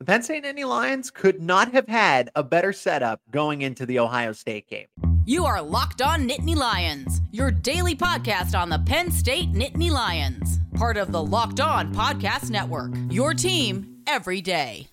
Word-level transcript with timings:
The 0.00 0.06
Penn 0.06 0.22
State 0.22 0.44
Nittany 0.44 0.66
Lions 0.66 1.10
could 1.10 1.42
not 1.42 1.72
have 1.74 1.86
had 1.86 2.30
a 2.34 2.42
better 2.42 2.72
setup 2.72 3.20
going 3.30 3.60
into 3.60 3.84
the 3.84 3.98
Ohio 3.98 4.32
State 4.32 4.66
game. 4.66 4.86
You 5.26 5.44
are 5.44 5.60
Locked 5.60 6.00
On 6.00 6.26
Nittany 6.26 6.56
Lions, 6.56 7.20
your 7.32 7.50
daily 7.50 7.94
podcast 7.94 8.58
on 8.58 8.70
the 8.70 8.78
Penn 8.78 9.10
State 9.10 9.52
Nittany 9.52 9.90
Lions, 9.90 10.58
part 10.74 10.96
of 10.96 11.12
the 11.12 11.22
Locked 11.22 11.60
On 11.60 11.92
Podcast 11.94 12.48
Network. 12.48 12.92
Your 13.10 13.34
team 13.34 13.98
every 14.06 14.40
day. 14.40 14.88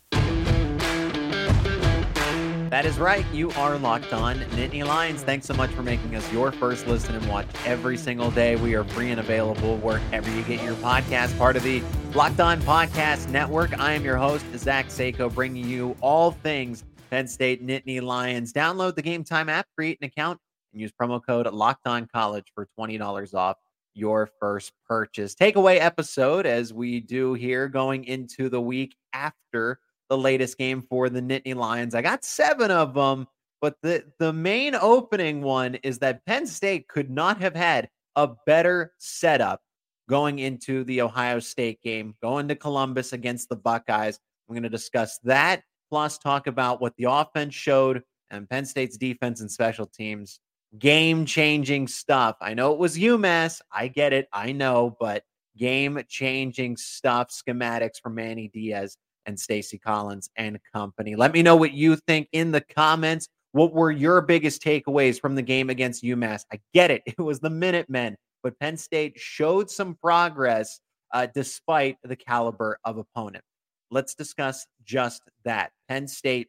That 2.70 2.86
is 2.86 2.99
right. 2.99 3.25
You 3.31 3.49
are 3.52 3.77
locked 3.77 4.11
on 4.11 4.39
Nittany 4.39 4.86
Lions. 4.86 5.23
Thanks 5.23 5.45
so 5.45 5.54
much 5.54 5.70
for 5.71 5.83
making 5.83 6.15
us 6.15 6.31
your 6.33 6.52
first 6.52 6.86
listen 6.86 7.15
and 7.15 7.25
watch 7.29 7.47
every 7.65 7.97
single 7.97 8.29
day. 8.29 8.57
We 8.57 8.75
are 8.75 8.83
free 8.83 9.09
and 9.09 9.21
available 9.21 9.77
wherever 9.77 10.29
you 10.29 10.43
get 10.43 10.61
your 10.61 10.73
podcast, 10.75 11.38
part 11.38 11.55
of 11.55 11.64
the 11.64 11.82
Locked 12.14 12.41
On 12.41 12.59
Podcast 12.61 13.29
Network. 13.29 13.79
I 13.79 13.93
am 13.93 14.04
your 14.04 14.18
host, 14.18 14.45
Zach 14.57 14.88
Seyko, 14.88 15.33
bringing 15.33 15.65
you 15.65 15.95
all 16.01 16.32
things 16.32 16.83
Penn 17.09 17.25
State 17.28 17.65
Nittany 17.65 18.01
Lions. 18.01 18.51
Download 18.51 18.93
the 18.95 19.01
Game 19.01 19.23
Time 19.23 19.47
app, 19.47 19.68
create 19.73 19.97
an 20.01 20.07
account, 20.07 20.37
and 20.73 20.81
use 20.81 20.92
promo 20.92 21.25
code 21.25 21.47
Locked 21.47 21.87
On 21.87 22.06
College 22.06 22.51
for 22.54 22.68
$20 22.78 23.34
off 23.34 23.56
your 23.93 24.29
first 24.42 24.73
purchase. 24.86 25.36
Takeaway 25.36 25.79
episode, 25.79 26.45
as 26.45 26.73
we 26.73 27.00
do 27.00 27.34
here 27.34 27.70
going 27.70 28.04
into 28.04 28.50
the 28.50 28.59
week 28.59 28.97
after 29.14 29.79
the 30.10 30.18
latest 30.18 30.57
game 30.57 30.82
for 30.82 31.10
the 31.10 31.21
Nittany 31.21 31.56
Lions. 31.56 31.96
I 31.96 32.02
got 32.02 32.23
seven 32.23 32.72
of 32.72 32.94
them, 32.94 33.28
but 33.61 33.75
the, 33.81 34.06
the 34.20 34.34
main 34.34 34.75
opening 34.75 35.42
one 35.42 35.75
is 35.75 36.00
that 36.00 36.25
Penn 36.25 36.48
State 36.48 36.88
could 36.88 37.09
not 37.09 37.42
have 37.42 37.56
had 37.56 37.89
a 38.16 38.30
better 38.45 38.94
setup 38.98 39.62
going 40.09 40.39
into 40.39 40.84
the 40.86 41.02
Ohio 41.02 41.39
State 41.39 41.81
game, 41.81 42.16
going 42.22 42.48
to 42.48 42.56
Columbus 42.56 43.14
against 43.14 43.50
the 43.50 43.56
Buckeyes. 43.56 44.20
I'm 44.48 44.56
going 44.56 44.64
to 44.64 44.70
discuss 44.70 45.20
that, 45.23 45.64
plus 45.89 46.17
talk 46.17 46.48
about 46.48 46.81
what 46.81 46.95
the 46.98 47.06
offense 47.06 47.53
showed 47.53 48.03
and 48.30 48.50
Penn 48.50 48.66
State's 48.66 48.98
defense 48.98 49.42
and 49.42 49.52
special 49.52 49.86
teams. 49.86 50.40
Game 50.78 51.26
changing 51.26 51.88
stuff. 51.88 52.36
I 52.42 52.53
know 52.53 52.74
it 52.74 52.80
was 52.80 52.98
UMass. 52.98 53.62
I 53.72 53.88
get 53.88 54.14
it. 54.14 54.28
I 54.34 54.52
know, 54.52 54.96
but 55.00 55.24
game 55.58 56.02
changing 56.09 56.78
stuff, 56.78 57.30
schematics 57.30 58.02
from 58.02 58.16
Manny 58.16 58.50
Diaz 58.50 58.98
and 59.28 59.39
Stacy 59.39 59.78
Collins 59.78 60.30
and 60.36 60.58
company. 60.73 61.16
Let 61.16 61.33
me 61.33 61.44
know 61.44 61.56
what 61.56 61.73
you 61.73 61.95
think 61.95 62.30
in 62.31 62.52
the 62.52 62.61
comments. 62.61 63.28
What 63.52 63.73
were 63.73 63.92
your 63.92 64.22
biggest 64.22 64.64
takeaways 64.64 65.19
from 65.19 65.36
the 65.36 65.42
game 65.42 65.69
against 65.69 66.03
UMass? 66.03 66.45
I 66.52 66.59
get 66.73 66.89
it. 66.89 67.03
It 67.08 67.22
was 67.22 67.39
the 67.39 67.50
Minutemen, 67.50 68.16
but 68.42 68.59
Penn 68.59 68.78
State 68.78 69.19
showed 69.19 69.69
some 69.69 69.95
progress 69.95 70.80
uh, 71.14 71.28
despite 71.34 71.97
the 72.03 72.16
caliber 72.16 72.80
of 72.84 72.97
opponent. 72.97 73.44
Let's 73.92 74.16
discuss 74.16 74.66
just 74.84 75.22
that. 75.45 75.72
Penn 75.88 76.08
State 76.08 76.47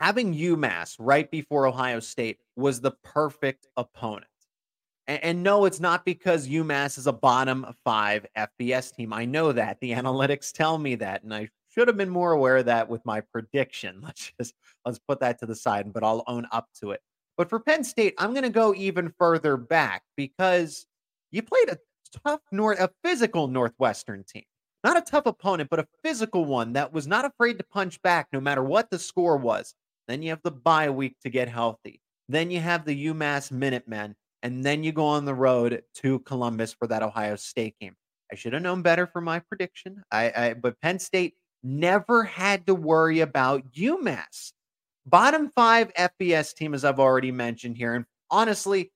having 0.00 0.34
UMass 0.34 0.96
right 0.98 1.30
before 1.30 1.66
Ohio 1.66 2.00
State 2.00 2.38
was 2.56 2.80
the 2.80 2.92
perfect 3.04 3.66
opponent. 3.76 4.26
And, 5.06 5.24
and, 5.24 5.42
no, 5.42 5.64
it's 5.64 5.80
not 5.80 6.04
because 6.04 6.48
UMass 6.48 6.96
is 6.96 7.06
a 7.06 7.12
bottom 7.12 7.66
five 7.84 8.26
FBS 8.36 8.94
team. 8.94 9.12
I 9.12 9.24
know 9.24 9.52
that. 9.52 9.78
The 9.80 9.92
analytics 9.92 10.52
tell 10.52 10.78
me 10.78 10.94
that. 10.96 11.22
And 11.22 11.34
I 11.34 11.48
should 11.68 11.88
have 11.88 11.96
been 11.96 12.10
more 12.10 12.32
aware 12.32 12.58
of 12.58 12.66
that 12.66 12.88
with 12.88 13.04
my 13.04 13.20
prediction. 13.20 14.00
Let's 14.02 14.32
just 14.38 14.54
let's 14.84 14.98
put 14.98 15.20
that 15.20 15.38
to 15.40 15.46
the 15.46 15.54
side, 15.54 15.92
but 15.92 16.04
I'll 16.04 16.24
own 16.26 16.46
up 16.52 16.68
to 16.80 16.90
it. 16.90 17.00
But 17.36 17.48
for 17.48 17.60
Penn 17.60 17.82
State, 17.82 18.14
I'm 18.18 18.32
going 18.32 18.42
to 18.42 18.50
go 18.50 18.74
even 18.74 19.12
further 19.18 19.56
back 19.56 20.02
because 20.16 20.86
you 21.30 21.42
played 21.42 21.70
a 21.70 21.78
tough 22.24 22.40
North, 22.50 22.78
a 22.78 22.90
physical 23.02 23.48
Northwestern 23.48 24.24
team. 24.24 24.44
Not 24.84 24.96
a 24.96 25.00
tough 25.00 25.26
opponent, 25.26 25.70
but 25.70 25.78
a 25.78 25.88
physical 26.02 26.44
one 26.44 26.74
that 26.74 26.92
was 26.92 27.06
not 27.06 27.24
afraid 27.24 27.58
to 27.58 27.64
punch 27.64 28.02
back 28.02 28.28
no 28.32 28.40
matter 28.40 28.62
what 28.62 28.90
the 28.90 28.98
score 28.98 29.36
was. 29.36 29.74
Then 30.08 30.22
you 30.22 30.30
have 30.30 30.42
the 30.42 30.50
bye 30.50 30.90
week 30.90 31.16
to 31.22 31.30
get 31.30 31.48
healthy. 31.48 32.00
Then 32.28 32.50
you 32.50 32.60
have 32.60 32.84
the 32.84 33.06
UMass 33.06 33.52
Minutemen 33.52 34.14
and 34.42 34.64
then 34.64 34.82
you 34.82 34.92
go 34.92 35.06
on 35.06 35.24
the 35.24 35.34
road 35.34 35.82
to 35.96 36.18
Columbus 36.20 36.72
for 36.72 36.86
that 36.88 37.02
Ohio 37.02 37.36
State 37.36 37.76
game. 37.80 37.94
I 38.30 38.34
should 38.34 38.52
have 38.52 38.62
known 38.62 38.82
better 38.82 39.06
for 39.06 39.20
my 39.20 39.38
prediction. 39.40 40.02
I, 40.10 40.32
I 40.34 40.54
but 40.54 40.80
Penn 40.80 40.98
State 40.98 41.34
never 41.62 42.24
had 42.24 42.66
to 42.66 42.74
worry 42.74 43.20
about 43.20 43.70
UMass. 43.72 44.52
Bottom 45.06 45.50
five 45.50 45.92
FBS 45.94 46.54
team, 46.54 46.74
as 46.74 46.84
I've 46.84 47.00
already 47.00 47.32
mentioned 47.32 47.76
here, 47.76 47.94
and 47.94 48.04
honestly, 48.30 48.90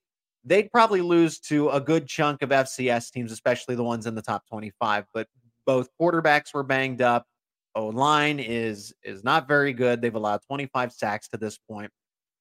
they'd 0.45 0.71
probably 0.73 1.01
lose 1.01 1.39
to 1.41 1.69
a 1.71 1.81
good 1.81 2.07
chunk 2.07 2.43
of 2.43 2.51
FCS 2.51 3.11
teams, 3.11 3.33
especially 3.33 3.75
the 3.75 3.85
ones 3.85 4.07
in 4.07 4.15
the 4.15 4.23
top 4.23 4.47
25. 4.49 5.05
But 5.13 5.27
both 5.67 5.89
quarterbacks 6.01 6.55
were 6.55 6.63
banged 6.63 7.03
up. 7.03 7.27
O 7.75 7.89
line 7.89 8.41
is 8.41 8.95
is 9.03 9.23
not 9.23 9.47
very 9.47 9.75
good. 9.75 10.01
They've 10.01 10.15
allowed 10.15 10.41
25 10.47 10.93
sacks 10.93 11.29
to 11.29 11.37
this 11.37 11.59
point. 11.59 11.91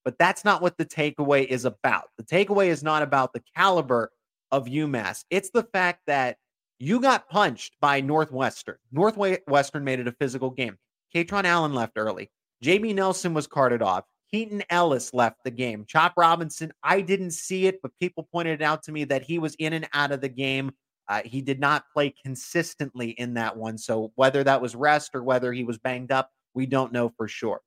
But 0.05 0.17
that's 0.19 0.45
not 0.45 0.61
what 0.61 0.77
the 0.77 0.85
takeaway 0.85 1.45
is 1.45 1.65
about. 1.65 2.05
The 2.17 2.23
takeaway 2.23 2.67
is 2.67 2.83
not 2.83 3.01
about 3.01 3.33
the 3.33 3.43
caliber 3.57 4.11
of 4.51 4.67
UMass. 4.67 5.25
It's 5.31 5.49
the 5.49 5.63
fact 5.63 6.01
that 6.07 6.37
you 6.79 7.01
got 7.01 7.27
punched 7.27 7.75
by 7.81 8.01
Northwestern. 8.01 8.77
Northwestern 8.91 9.83
made 9.83 9.99
it 9.99 10.07
a 10.07 10.11
physical 10.13 10.51
game. 10.51 10.77
Kaytron 11.13 11.45
Allen 11.45 11.73
left 11.73 11.93
early. 11.97 12.29
Jamie 12.61 12.93
Nelson 12.93 13.33
was 13.33 13.47
carted 13.47 13.81
off. 13.81 14.05
Keaton 14.31 14.63
Ellis 14.69 15.13
left 15.13 15.37
the 15.43 15.51
game. 15.51 15.85
Chop 15.87 16.13
Robinson, 16.17 16.71
I 16.83 17.01
didn't 17.01 17.31
see 17.31 17.67
it, 17.67 17.81
but 17.81 17.91
people 17.99 18.27
pointed 18.31 18.61
out 18.61 18.83
to 18.83 18.91
me 18.91 19.05
that 19.05 19.23
he 19.23 19.39
was 19.39 19.55
in 19.55 19.73
and 19.73 19.87
out 19.93 20.11
of 20.11 20.21
the 20.21 20.29
game. 20.29 20.71
Uh, 21.07 21.21
he 21.23 21.41
did 21.41 21.59
not 21.59 21.85
play 21.93 22.13
consistently 22.23 23.11
in 23.11 23.35
that 23.35 23.55
one. 23.55 23.77
So 23.77 24.11
whether 24.15 24.43
that 24.43 24.61
was 24.61 24.75
rest 24.75 25.11
or 25.13 25.23
whether 25.23 25.53
he 25.53 25.63
was 25.63 25.77
banged 25.77 26.11
up, 26.11 26.31
we 26.53 26.65
don't 26.65 26.91
know 26.91 27.09
for 27.15 27.27
sure. 27.27 27.61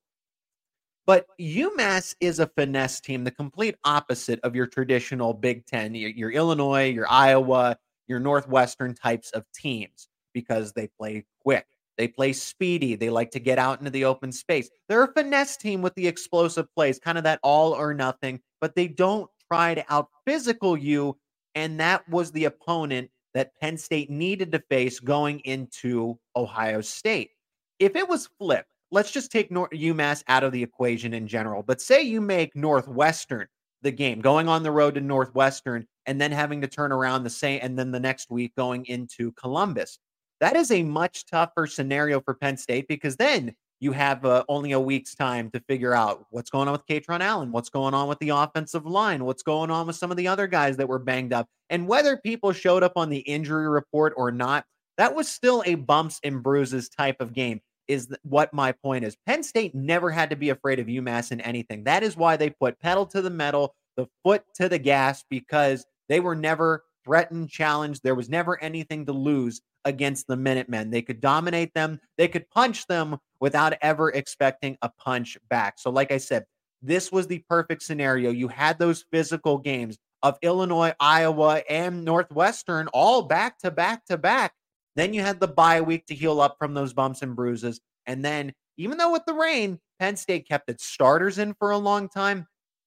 But 1.08 1.26
UMass 1.40 2.14
is 2.20 2.38
a 2.38 2.48
finesse 2.48 3.00
team, 3.00 3.24
the 3.24 3.30
complete 3.30 3.76
opposite 3.82 4.40
of 4.42 4.54
your 4.54 4.66
traditional 4.66 5.32
Big 5.32 5.64
Ten, 5.64 5.94
your, 5.94 6.10
your, 6.10 6.30
Illinois, 6.30 6.90
your 6.90 7.10
Iowa, 7.10 7.78
your 8.08 8.20
Northwestern 8.20 8.94
types 8.94 9.30
of 9.30 9.46
teams, 9.54 10.10
because 10.34 10.74
they 10.74 10.86
play 10.86 11.24
quick. 11.40 11.64
They 11.96 12.08
play 12.08 12.34
speedy. 12.34 12.94
They 12.94 13.08
like 13.08 13.30
to 13.30 13.40
get 13.40 13.58
out 13.58 13.78
into 13.78 13.90
the 13.90 14.04
open 14.04 14.30
space. 14.30 14.68
They're 14.86 15.04
a 15.04 15.12
finesse 15.14 15.56
team 15.56 15.80
with 15.80 15.94
the 15.94 16.06
explosive 16.06 16.70
plays, 16.74 16.98
kind 16.98 17.16
of 17.16 17.24
that 17.24 17.40
all 17.42 17.72
or 17.72 17.94
nothing, 17.94 18.38
but 18.60 18.74
they 18.74 18.86
don't 18.86 19.30
try 19.50 19.76
to 19.76 19.84
out 19.90 20.08
physical 20.26 20.76
you. 20.76 21.16
And 21.54 21.80
that 21.80 22.06
was 22.10 22.32
the 22.32 22.44
opponent 22.44 23.08
that 23.32 23.56
Penn 23.58 23.78
State 23.78 24.10
needed 24.10 24.52
to 24.52 24.58
face 24.68 25.00
going 25.00 25.40
into 25.40 26.18
Ohio 26.36 26.82
State. 26.82 27.30
If 27.78 27.96
it 27.96 28.06
was 28.06 28.28
flipped, 28.38 28.68
let's 28.90 29.10
just 29.10 29.30
take 29.30 29.50
North, 29.50 29.70
UMass 29.70 30.22
out 30.28 30.44
of 30.44 30.52
the 30.52 30.62
equation 30.62 31.14
in 31.14 31.26
general. 31.26 31.62
But 31.62 31.80
say 31.80 32.02
you 32.02 32.20
make 32.20 32.54
Northwestern 32.56 33.46
the 33.82 33.90
game, 33.92 34.20
going 34.20 34.48
on 34.48 34.62
the 34.62 34.70
road 34.70 34.94
to 34.94 35.00
Northwestern, 35.00 35.86
and 36.06 36.20
then 36.20 36.32
having 36.32 36.60
to 36.62 36.66
turn 36.66 36.90
around 36.90 37.22
the 37.22 37.30
same, 37.30 37.60
and 37.62 37.78
then 37.78 37.92
the 37.92 38.00
next 38.00 38.30
week 38.30 38.54
going 38.56 38.84
into 38.86 39.32
Columbus. 39.32 39.98
That 40.40 40.56
is 40.56 40.70
a 40.70 40.82
much 40.82 41.26
tougher 41.26 41.66
scenario 41.66 42.20
for 42.20 42.34
Penn 42.34 42.56
State 42.56 42.88
because 42.88 43.16
then 43.16 43.54
you 43.80 43.92
have 43.92 44.24
uh, 44.24 44.44
only 44.48 44.72
a 44.72 44.80
week's 44.80 45.14
time 45.14 45.50
to 45.50 45.60
figure 45.60 45.94
out 45.94 46.26
what's 46.30 46.50
going 46.50 46.66
on 46.66 46.72
with 46.72 46.86
Kaytron 46.86 47.20
Allen, 47.20 47.52
what's 47.52 47.70
going 47.70 47.94
on 47.94 48.08
with 48.08 48.18
the 48.18 48.30
offensive 48.30 48.86
line, 48.86 49.24
what's 49.24 49.42
going 49.42 49.70
on 49.70 49.86
with 49.86 49.96
some 49.96 50.10
of 50.10 50.16
the 50.16 50.26
other 50.26 50.46
guys 50.46 50.76
that 50.76 50.88
were 50.88 50.98
banged 50.98 51.32
up, 51.32 51.46
and 51.70 51.86
whether 51.86 52.16
people 52.16 52.52
showed 52.52 52.82
up 52.82 52.92
on 52.96 53.08
the 53.10 53.18
injury 53.18 53.68
report 53.68 54.14
or 54.16 54.32
not. 54.32 54.64
That 54.96 55.14
was 55.14 55.28
still 55.28 55.62
a 55.64 55.76
bumps 55.76 56.18
and 56.24 56.42
bruises 56.42 56.88
type 56.88 57.20
of 57.20 57.32
game 57.32 57.60
is 57.88 58.14
what 58.22 58.52
my 58.52 58.72
point 58.72 59.04
is. 59.04 59.16
Penn 59.26 59.42
State 59.42 59.74
never 59.74 60.10
had 60.10 60.30
to 60.30 60.36
be 60.36 60.50
afraid 60.50 60.78
of 60.78 60.86
UMass 60.86 61.32
in 61.32 61.40
anything. 61.40 61.84
That 61.84 62.02
is 62.02 62.16
why 62.16 62.36
they 62.36 62.50
put 62.50 62.78
pedal 62.78 63.06
to 63.06 63.22
the 63.22 63.30
metal, 63.30 63.74
the 63.96 64.06
foot 64.22 64.44
to 64.56 64.68
the 64.68 64.78
gas, 64.78 65.24
because 65.28 65.86
they 66.08 66.20
were 66.20 66.36
never 66.36 66.84
threatened, 67.04 67.50
challenged. 67.50 68.02
There 68.02 68.14
was 68.14 68.28
never 68.28 68.62
anything 68.62 69.06
to 69.06 69.12
lose 69.12 69.62
against 69.84 70.26
the 70.26 70.36
Minutemen. 70.36 70.90
They 70.90 71.02
could 71.02 71.20
dominate 71.20 71.72
them, 71.74 71.98
they 72.16 72.28
could 72.28 72.48
punch 72.50 72.86
them 72.86 73.18
without 73.40 73.74
ever 73.80 74.10
expecting 74.10 74.76
a 74.82 74.90
punch 74.90 75.38
back. 75.48 75.78
So, 75.78 75.90
like 75.90 76.12
I 76.12 76.18
said, 76.18 76.44
this 76.82 77.10
was 77.10 77.26
the 77.26 77.42
perfect 77.48 77.82
scenario. 77.82 78.30
You 78.30 78.48
had 78.48 78.78
those 78.78 79.04
physical 79.10 79.58
games 79.58 79.98
of 80.22 80.38
Illinois, 80.42 80.92
Iowa, 81.00 81.62
and 81.68 82.04
Northwestern 82.04 82.88
all 82.88 83.22
back 83.22 83.58
to 83.60 83.70
back 83.70 84.04
to 84.06 84.18
back 84.18 84.52
then 84.98 85.14
you 85.14 85.20
had 85.20 85.40
the 85.40 85.48
bye 85.48 85.80
week 85.80 86.06
to 86.06 86.14
heal 86.14 86.40
up 86.40 86.56
from 86.58 86.74
those 86.74 86.92
bumps 86.92 87.22
and 87.22 87.36
bruises. 87.36 87.80
And 88.06 88.24
then, 88.24 88.52
even 88.76 88.98
though 88.98 89.12
with 89.12 89.24
the 89.26 89.34
rain, 89.34 89.78
Penn 89.98 90.16
State 90.16 90.48
kept 90.48 90.70
its 90.70 90.84
starters 90.84 91.38
in 91.38 91.54
for 91.54 91.70
a 91.70 91.78
long 91.78 92.08
time. 92.08 92.46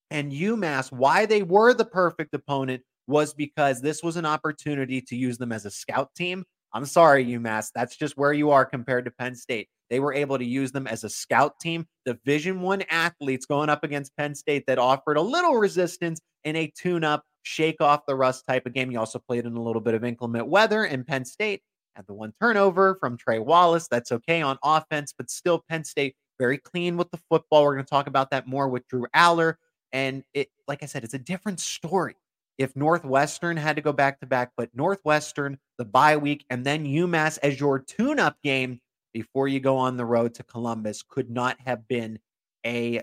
And 0.09 0.31
UMass, 0.31 0.91
why 0.91 1.25
they 1.25 1.43
were 1.43 1.73
the 1.73 1.85
perfect 1.85 2.33
opponent 2.33 2.81
was 3.07 3.33
because 3.33 3.81
this 3.81 4.03
was 4.03 4.17
an 4.17 4.25
opportunity 4.25 5.01
to 5.01 5.15
use 5.15 5.37
them 5.37 5.51
as 5.51 5.65
a 5.65 5.71
scout 5.71 6.13
team. 6.15 6.43
I'm 6.73 6.85
sorry, 6.85 7.25
UMass. 7.25 7.71
That's 7.73 7.95
just 7.95 8.17
where 8.17 8.33
you 8.33 8.51
are 8.51 8.65
compared 8.65 9.05
to 9.05 9.11
Penn 9.11 9.35
State. 9.35 9.67
They 9.89 9.99
were 9.99 10.13
able 10.13 10.37
to 10.37 10.45
use 10.45 10.71
them 10.71 10.87
as 10.87 11.03
a 11.03 11.09
scout 11.09 11.59
team, 11.59 11.85
Division 12.05 12.61
One 12.61 12.81
athletes 12.89 13.45
going 13.45 13.69
up 13.69 13.83
against 13.83 14.15
Penn 14.15 14.35
State 14.35 14.65
that 14.67 14.79
offered 14.79 15.17
a 15.17 15.21
little 15.21 15.55
resistance 15.55 16.21
in 16.45 16.55
a 16.55 16.71
tune-up, 16.77 17.23
shake 17.43 17.81
off 17.81 18.05
the 18.05 18.15
rust 18.15 18.45
type 18.47 18.65
of 18.65 18.73
game. 18.73 18.89
You 18.89 18.99
also 18.99 19.19
played 19.19 19.45
in 19.45 19.57
a 19.57 19.61
little 19.61 19.81
bit 19.81 19.93
of 19.93 20.05
inclement 20.05 20.47
weather 20.47 20.85
in 20.85 21.03
Penn 21.03 21.25
State, 21.25 21.61
Had 21.95 22.07
the 22.07 22.13
one 22.13 22.33
turnover 22.39 22.95
from 22.95 23.17
Trey 23.17 23.39
Wallace. 23.39 23.87
That's 23.89 24.11
okay 24.11 24.41
on 24.41 24.57
offense, 24.63 25.13
but 25.15 25.29
still 25.29 25.63
Penn 25.67 25.83
State 25.83 26.15
very 26.39 26.57
clean 26.57 26.97
with 26.97 27.11
the 27.11 27.19
football. 27.29 27.63
We're 27.63 27.75
going 27.75 27.85
to 27.85 27.89
talk 27.89 28.07
about 28.07 28.31
that 28.31 28.47
more 28.47 28.67
with 28.67 28.87
Drew 28.87 29.05
Allar. 29.15 29.55
And 29.91 30.23
it, 30.33 30.49
like 30.67 30.83
I 30.83 30.85
said, 30.85 31.03
it's 31.03 31.13
a 31.13 31.19
different 31.19 31.59
story. 31.59 32.15
If 32.57 32.75
Northwestern 32.75 33.57
had 33.57 33.75
to 33.75 33.81
go 33.81 33.93
back 33.93 34.19
to 34.19 34.25
back, 34.25 34.51
but 34.55 34.69
Northwestern, 34.73 35.57
the 35.77 35.85
bye 35.85 36.17
week, 36.17 36.45
and 36.49 36.65
then 36.65 36.85
UMass 36.85 37.37
as 37.43 37.59
your 37.59 37.79
tune 37.79 38.19
up 38.19 38.37
game 38.43 38.79
before 39.13 39.47
you 39.47 39.59
go 39.59 39.77
on 39.77 39.97
the 39.97 40.05
road 40.05 40.33
to 40.35 40.43
Columbus 40.43 41.03
could 41.03 41.29
not 41.29 41.59
have 41.65 41.87
been 41.87 42.19
a 42.65 43.01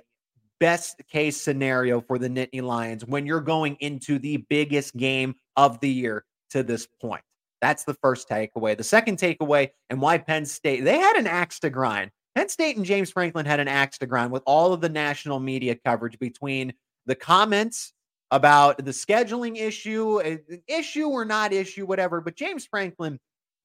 best 0.60 1.00
case 1.10 1.36
scenario 1.40 2.00
for 2.00 2.18
the 2.18 2.28
Nittany 2.28 2.62
Lions 2.62 3.04
when 3.04 3.26
you're 3.26 3.40
going 3.40 3.76
into 3.80 4.18
the 4.18 4.38
biggest 4.48 4.96
game 4.96 5.34
of 5.56 5.78
the 5.80 5.90
year 5.90 6.24
to 6.50 6.62
this 6.62 6.88
point. 7.00 7.22
That's 7.60 7.84
the 7.84 7.94
first 7.94 8.28
takeaway. 8.28 8.76
The 8.76 8.84
second 8.84 9.18
takeaway, 9.18 9.70
and 9.90 10.00
why 10.00 10.18
Penn 10.18 10.46
State, 10.46 10.84
they 10.84 10.98
had 10.98 11.16
an 11.16 11.26
axe 11.26 11.58
to 11.60 11.70
grind. 11.70 12.10
Penn 12.34 12.48
State 12.48 12.76
and 12.76 12.86
James 12.86 13.10
Franklin 13.10 13.46
had 13.46 13.60
an 13.60 13.68
axe 13.68 13.98
to 13.98 14.06
grind 14.06 14.30
with 14.30 14.42
all 14.46 14.72
of 14.72 14.80
the 14.80 14.88
national 14.88 15.40
media 15.40 15.76
coverage 15.84 16.18
between 16.18 16.72
the 17.06 17.14
comments 17.14 17.92
about 18.30 18.84
the 18.84 18.90
scheduling 18.90 19.56
issue, 19.56 20.20
eh, 20.22 20.36
issue 20.68 21.08
or 21.08 21.24
not 21.24 21.52
issue, 21.52 21.86
whatever. 21.86 22.20
But 22.20 22.36
James 22.36 22.66
Franklin, 22.66 23.18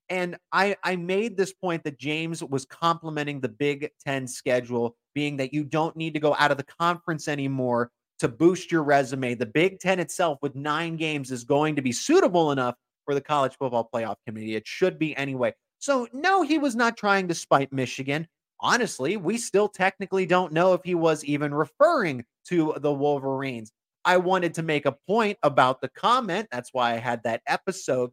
and 0.10 0.38
I, 0.52 0.76
I 0.84 0.96
made 0.96 1.38
this 1.38 1.54
point 1.54 1.84
that 1.84 2.00
James 2.00 2.44
was 2.44 2.66
complimenting 2.66 3.42
the 3.42 3.50
Big 3.50 3.90
Ten 4.04 4.28
schedule, 4.28 4.96
being 5.14 5.38
that 5.38 5.54
you 5.54 5.64
don't 5.64 5.96
need 5.96 6.14
to 6.14 6.20
go 6.20 6.36
out 6.40 6.52
of 6.52 6.58
the 6.58 6.64
conference 6.64 7.28
anymore 7.28 7.92
to 8.20 8.28
boost 8.28 8.72
your 8.72 8.84
resume. 8.84 9.36
The 9.36 9.46
Big 9.46 9.80
Ten 9.80 10.00
itself, 10.00 10.40
with 10.42 10.56
nine 10.56 10.96
games, 10.96 11.30
is 11.30 11.44
going 11.44 11.76
to 11.76 11.82
be 11.82 11.92
suitable 11.92 12.52
enough 12.52 12.76
for 13.06 13.14
the 13.14 13.22
college 13.22 13.56
football 13.58 13.90
playoff 13.94 14.16
committee. 14.26 14.56
It 14.56 14.68
should 14.68 14.98
be 15.00 15.16
anyway. 15.16 15.54
So, 15.80 16.08
no, 16.14 16.44
he 16.44 16.58
was 16.58 16.76
not 16.76 16.98
trying 16.98 17.28
to 17.28 17.36
spite 17.36 17.74
Michigan. 17.74 18.28
Honestly, 18.60 19.18
we 19.18 19.38
still 19.38 19.68
technically 19.68 20.26
don't 20.26 20.54
know 20.54 20.74
if 20.74 20.82
he 20.84 20.96
was 20.96 21.26
even 21.26 21.54
referring 21.54 22.24
to 22.48 22.74
the 22.78 22.94
Wolverines. 22.94 23.72
I 24.06 24.18
wanted 24.18 24.54
to 24.56 24.64
make 24.64 24.86
a 24.86 24.96
point 25.08 25.38
about 25.44 25.82
the 25.82 25.90
comment. 25.90 26.48
That's 26.52 26.70
why 26.74 26.94
I 26.94 26.98
had 26.98 27.24
that 27.24 27.42
episode. 27.48 28.12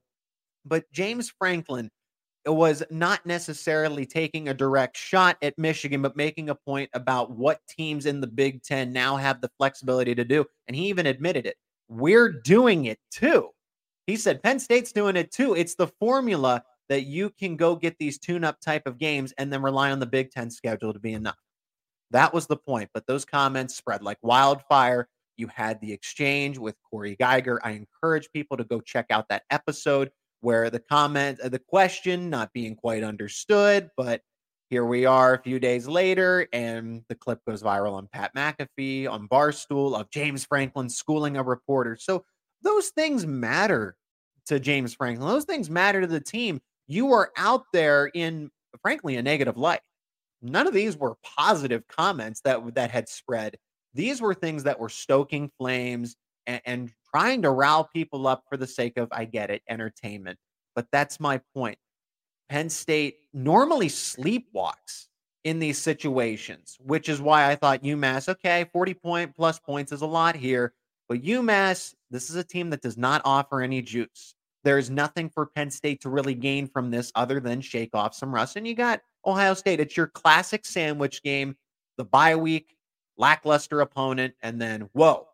But 0.64 0.84
James 0.92 1.32
Franklin 1.38 1.90
was 2.46 2.82
not 2.90 3.24
necessarily 3.26 4.06
taking 4.06 4.48
a 4.48 4.54
direct 4.54 4.96
shot 4.96 5.36
at 5.42 5.58
Michigan, 5.58 6.02
but 6.02 6.16
making 6.16 6.48
a 6.48 6.54
point 6.54 6.90
about 6.94 7.30
what 7.30 7.60
teams 7.68 8.06
in 8.06 8.20
the 8.20 8.26
Big 8.26 8.62
Ten 8.62 8.92
now 8.92 9.16
have 9.16 9.40
the 9.40 9.50
flexibility 9.58 10.14
to 10.14 10.24
do. 10.24 10.44
And 10.66 10.76
he 10.76 10.88
even 10.88 11.06
admitted 11.06 11.46
it. 11.46 11.56
We're 11.88 12.30
doing 12.30 12.86
it 12.86 12.98
too. 13.10 13.50
He 14.10 14.16
said 14.16 14.42
Penn 14.42 14.58
State's 14.58 14.90
doing 14.90 15.14
it 15.14 15.30
too. 15.30 15.54
It's 15.54 15.76
the 15.76 15.86
formula 15.86 16.64
that 16.88 17.04
you 17.04 17.30
can 17.30 17.54
go 17.54 17.76
get 17.76 17.96
these 18.00 18.18
tune 18.18 18.42
up 18.42 18.60
type 18.60 18.82
of 18.86 18.98
games 18.98 19.32
and 19.38 19.52
then 19.52 19.62
rely 19.62 19.92
on 19.92 20.00
the 20.00 20.06
Big 20.06 20.32
Ten 20.32 20.50
schedule 20.50 20.92
to 20.92 20.98
be 20.98 21.12
enough. 21.12 21.38
That 22.10 22.34
was 22.34 22.48
the 22.48 22.56
point. 22.56 22.90
But 22.92 23.06
those 23.06 23.24
comments 23.24 23.76
spread 23.76 24.02
like 24.02 24.18
wildfire. 24.20 25.06
You 25.36 25.46
had 25.46 25.80
the 25.80 25.92
exchange 25.92 26.58
with 26.58 26.74
Corey 26.90 27.14
Geiger. 27.14 27.60
I 27.62 27.70
encourage 27.70 28.28
people 28.32 28.56
to 28.56 28.64
go 28.64 28.80
check 28.80 29.06
out 29.10 29.28
that 29.28 29.44
episode 29.48 30.10
where 30.40 30.70
the 30.70 30.80
comment, 30.80 31.38
uh, 31.38 31.48
the 31.48 31.60
question 31.60 32.30
not 32.30 32.52
being 32.52 32.74
quite 32.74 33.04
understood, 33.04 33.90
but 33.96 34.22
here 34.70 34.86
we 34.86 35.06
are 35.06 35.34
a 35.34 35.42
few 35.42 35.60
days 35.60 35.86
later, 35.86 36.48
and 36.52 37.04
the 37.08 37.14
clip 37.14 37.38
goes 37.46 37.62
viral 37.62 37.92
on 37.92 38.08
Pat 38.12 38.34
McAfee 38.34 39.08
on 39.08 39.28
Barstool 39.28 39.94
of 39.94 40.10
James 40.10 40.44
Franklin 40.44 40.88
schooling 40.88 41.36
a 41.36 41.44
reporter. 41.44 41.96
So 41.96 42.24
those 42.62 42.88
things 42.88 43.24
matter 43.24 43.96
to 44.50 44.60
James 44.60 44.94
Franklin. 44.94 45.28
Those 45.28 45.44
things 45.44 45.70
matter 45.70 46.00
to 46.00 46.06
the 46.06 46.20
team. 46.20 46.60
You 46.88 47.12
are 47.12 47.30
out 47.36 47.64
there 47.72 48.10
in, 48.14 48.50
frankly, 48.82 49.16
a 49.16 49.22
negative 49.22 49.56
light. 49.56 49.80
None 50.42 50.66
of 50.66 50.74
these 50.74 50.96
were 50.96 51.16
positive 51.22 51.86
comments 51.86 52.40
that 52.42 52.74
that 52.74 52.90
had 52.90 53.08
spread. 53.08 53.56
These 53.94 54.20
were 54.20 54.34
things 54.34 54.64
that 54.64 54.78
were 54.78 54.88
stoking 54.88 55.50
flames 55.56 56.16
and, 56.46 56.60
and 56.64 56.92
trying 57.14 57.42
to 57.42 57.50
rile 57.50 57.88
people 57.92 58.26
up 58.26 58.42
for 58.48 58.56
the 58.56 58.66
sake 58.66 58.96
of, 58.96 59.08
I 59.12 59.24
get 59.24 59.50
it, 59.50 59.62
entertainment. 59.68 60.38
But 60.74 60.86
that's 60.90 61.20
my 61.20 61.40
point. 61.54 61.78
Penn 62.48 62.70
State 62.70 63.18
normally 63.32 63.88
sleepwalks 63.88 65.06
in 65.44 65.60
these 65.60 65.78
situations, 65.78 66.76
which 66.80 67.08
is 67.08 67.20
why 67.20 67.48
I 67.48 67.54
thought 67.54 67.84
UMass, 67.84 68.28
okay, 68.28 68.68
40 68.72 68.94
point 68.94 69.36
plus 69.36 69.60
points 69.60 69.92
is 69.92 70.02
a 70.02 70.06
lot 70.06 70.34
here. 70.34 70.72
But 71.08 71.22
UMass, 71.22 71.94
this 72.10 72.30
is 72.30 72.36
a 72.36 72.44
team 72.44 72.70
that 72.70 72.82
does 72.82 72.96
not 72.96 73.22
offer 73.24 73.60
any 73.60 73.80
juice. 73.82 74.34
There's 74.62 74.90
nothing 74.90 75.30
for 75.30 75.46
Penn 75.46 75.70
State 75.70 76.02
to 76.02 76.10
really 76.10 76.34
gain 76.34 76.66
from 76.66 76.90
this 76.90 77.10
other 77.14 77.40
than 77.40 77.60
shake 77.60 77.94
off 77.94 78.14
some 78.14 78.34
rust. 78.34 78.56
And 78.56 78.66
you 78.66 78.74
got 78.74 79.00
Ohio 79.24 79.54
State. 79.54 79.80
It's 79.80 79.96
your 79.96 80.08
classic 80.08 80.66
sandwich 80.66 81.22
game, 81.22 81.56
the 81.96 82.04
bye 82.04 82.36
week, 82.36 82.76
lackluster 83.16 83.80
opponent, 83.80 84.34
and 84.42 84.60
then, 84.60 84.88
whoa, 84.92 85.28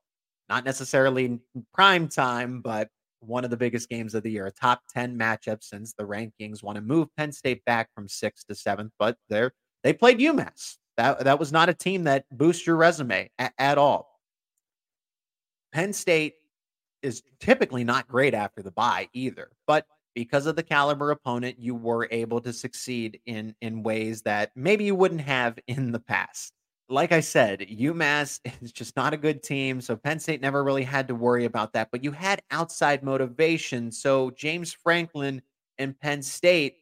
not 0.49 0.65
necessarily 0.65 1.41
prime 1.75 2.09
time, 2.09 2.61
but 2.61 2.89
one 3.21 3.45
of 3.45 3.51
the 3.51 3.57
biggest 3.57 3.89
games 3.89 4.15
of 4.15 4.23
the 4.23 4.31
year, 4.31 4.47
a 4.47 4.53
top 4.53 4.83
10 4.95 5.19
matchup 5.19 5.63
since 5.63 5.93
the 5.95 6.05
rankings 6.05 6.63
want 6.63 6.77
to 6.77 6.83
move 6.83 7.09
Penn 7.17 7.33
State 7.33 7.65
back 7.65 7.93
from 7.95 8.09
sixth 8.09 8.47
to 8.47 8.55
seventh, 8.55 8.93
but 8.99 9.17
they're 9.29 9.53
they 9.83 9.93
played 9.93 10.19
UMass. 10.19 10.77
That 10.97 11.25
that 11.25 11.39
was 11.39 11.53
not 11.53 11.69
a 11.69 11.75
team 11.75 12.05
that 12.05 12.25
boosts 12.31 12.67
your 12.67 12.77
resume 12.77 13.31
a, 13.39 13.51
at 13.59 13.79
all. 13.79 14.21
Penn 15.73 15.93
State 15.93 16.35
is 17.03 17.23
typically 17.41 17.85
not 17.85 18.09
great 18.09 18.35
after 18.35 18.63
the 18.63 18.71
bye 18.71 19.09
either, 19.13 19.51
but 19.67 19.87
because 20.15 20.47
of 20.47 20.57
the 20.57 20.63
caliber 20.63 21.11
opponent, 21.11 21.59
you 21.59 21.75
were 21.75 22.09
able 22.11 22.41
to 22.41 22.53
succeed 22.53 23.21
in 23.27 23.55
in 23.61 23.83
ways 23.83 24.23
that 24.23 24.51
maybe 24.57 24.85
you 24.85 24.95
wouldn't 24.95 25.21
have 25.21 25.59
in 25.69 25.93
the 25.93 26.01
past 26.01 26.53
like 26.89 27.13
I 27.13 27.21
said, 27.21 27.61
UMass 27.61 28.41
is 28.63 28.73
just 28.73 28.97
not 28.97 29.15
a 29.15 29.19
good 29.19 29.43
team. 29.43 29.81
So 29.81 29.97
Penn 29.97 30.21
State 30.21 30.41
never 30.41 30.63
really 30.63 30.85
had 30.85 31.09
to 31.09 31.15
worry 31.15 31.45
about 31.45 31.73
that. 31.73 31.89
But 31.91 32.05
you 32.05 32.13
had 32.13 32.43
outside 32.51 33.03
motivation. 33.03 33.91
So 33.91 34.31
James 34.31 34.73
Franklin 34.73 35.43
and 35.79 35.99
Penn 35.99 36.23
State 36.23 36.77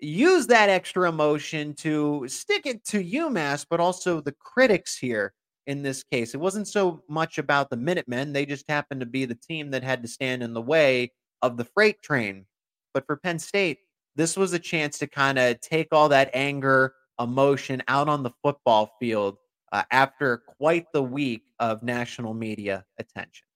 use 0.00 0.46
that 0.46 0.68
extra 0.68 1.08
emotion 1.08 1.74
to 1.74 2.24
stick 2.28 2.66
it 2.66 2.84
to 2.86 3.02
UMass, 3.02 3.66
but 3.68 3.80
also 3.80 4.20
the 4.20 4.32
critics 4.32 4.96
here 4.96 5.32
in 5.68 5.82
this 5.82 6.02
case. 6.02 6.34
It 6.34 6.40
wasn't 6.40 6.66
so 6.66 7.02
much 7.08 7.36
about 7.36 7.68
the 7.68 7.76
Minutemen. 7.76 8.32
They 8.32 8.46
just 8.46 8.68
happened 8.68 9.00
to 9.00 9.06
be 9.06 9.26
the 9.26 9.34
team 9.34 9.70
that 9.70 9.84
had 9.84 10.02
to 10.02 10.08
stand 10.08 10.42
in 10.42 10.54
the 10.54 10.62
way 10.62 11.12
of 11.42 11.58
the 11.58 11.64
freight 11.64 12.02
train. 12.02 12.46
But 12.94 13.06
for 13.06 13.16
Penn 13.16 13.38
State, 13.38 13.80
this 14.16 14.36
was 14.36 14.54
a 14.54 14.58
chance 14.58 14.98
to 14.98 15.06
kind 15.06 15.38
of 15.38 15.60
take 15.60 15.88
all 15.92 16.08
that 16.08 16.30
anger 16.32 16.94
emotion 17.20 17.82
out 17.86 18.08
on 18.08 18.22
the 18.22 18.30
football 18.42 18.96
field 18.98 19.36
uh, 19.70 19.82
after 19.92 20.38
quite 20.38 20.86
the 20.92 21.02
week 21.02 21.42
of 21.60 21.82
national 21.82 22.32
media 22.32 22.84
attention. 22.98 23.46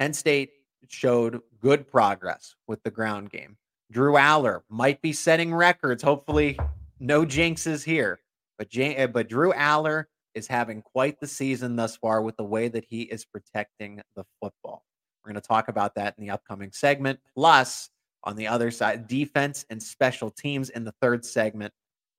Penn 0.00 0.12
State 0.12 0.50
showed 0.88 1.40
good 1.60 1.86
progress 1.86 2.56
with 2.66 2.82
the 2.82 2.90
ground 2.90 3.30
game. 3.30 3.56
Drew 3.92 4.14
Allar 4.14 4.62
might 4.68 5.00
be 5.02 5.12
setting 5.12 5.54
records. 5.54 6.02
Hopefully, 6.02 6.58
no 6.98 7.24
jinxes 7.24 7.84
here. 7.84 8.18
But 8.58 8.76
uh, 8.76 9.06
but 9.06 9.28
Drew 9.28 9.52
Allar 9.52 10.06
is 10.34 10.46
having 10.46 10.82
quite 10.82 11.20
the 11.20 11.26
season 11.26 11.76
thus 11.76 11.96
far 11.96 12.22
with 12.22 12.36
the 12.36 12.44
way 12.44 12.68
that 12.68 12.84
he 12.88 13.02
is 13.02 13.24
protecting 13.24 14.00
the 14.16 14.24
football. 14.40 14.84
We're 15.24 15.32
going 15.32 15.40
to 15.42 15.48
talk 15.48 15.68
about 15.68 15.94
that 15.94 16.14
in 16.18 16.24
the 16.24 16.30
upcoming 16.30 16.70
segment. 16.72 17.20
Plus, 17.34 17.90
on 18.24 18.36
the 18.36 18.46
other 18.46 18.70
side, 18.70 19.06
defense 19.06 19.64
and 19.70 19.82
special 19.82 20.30
teams 20.30 20.70
in 20.70 20.84
the 20.84 20.94
third 21.00 21.24
segment 21.24 21.72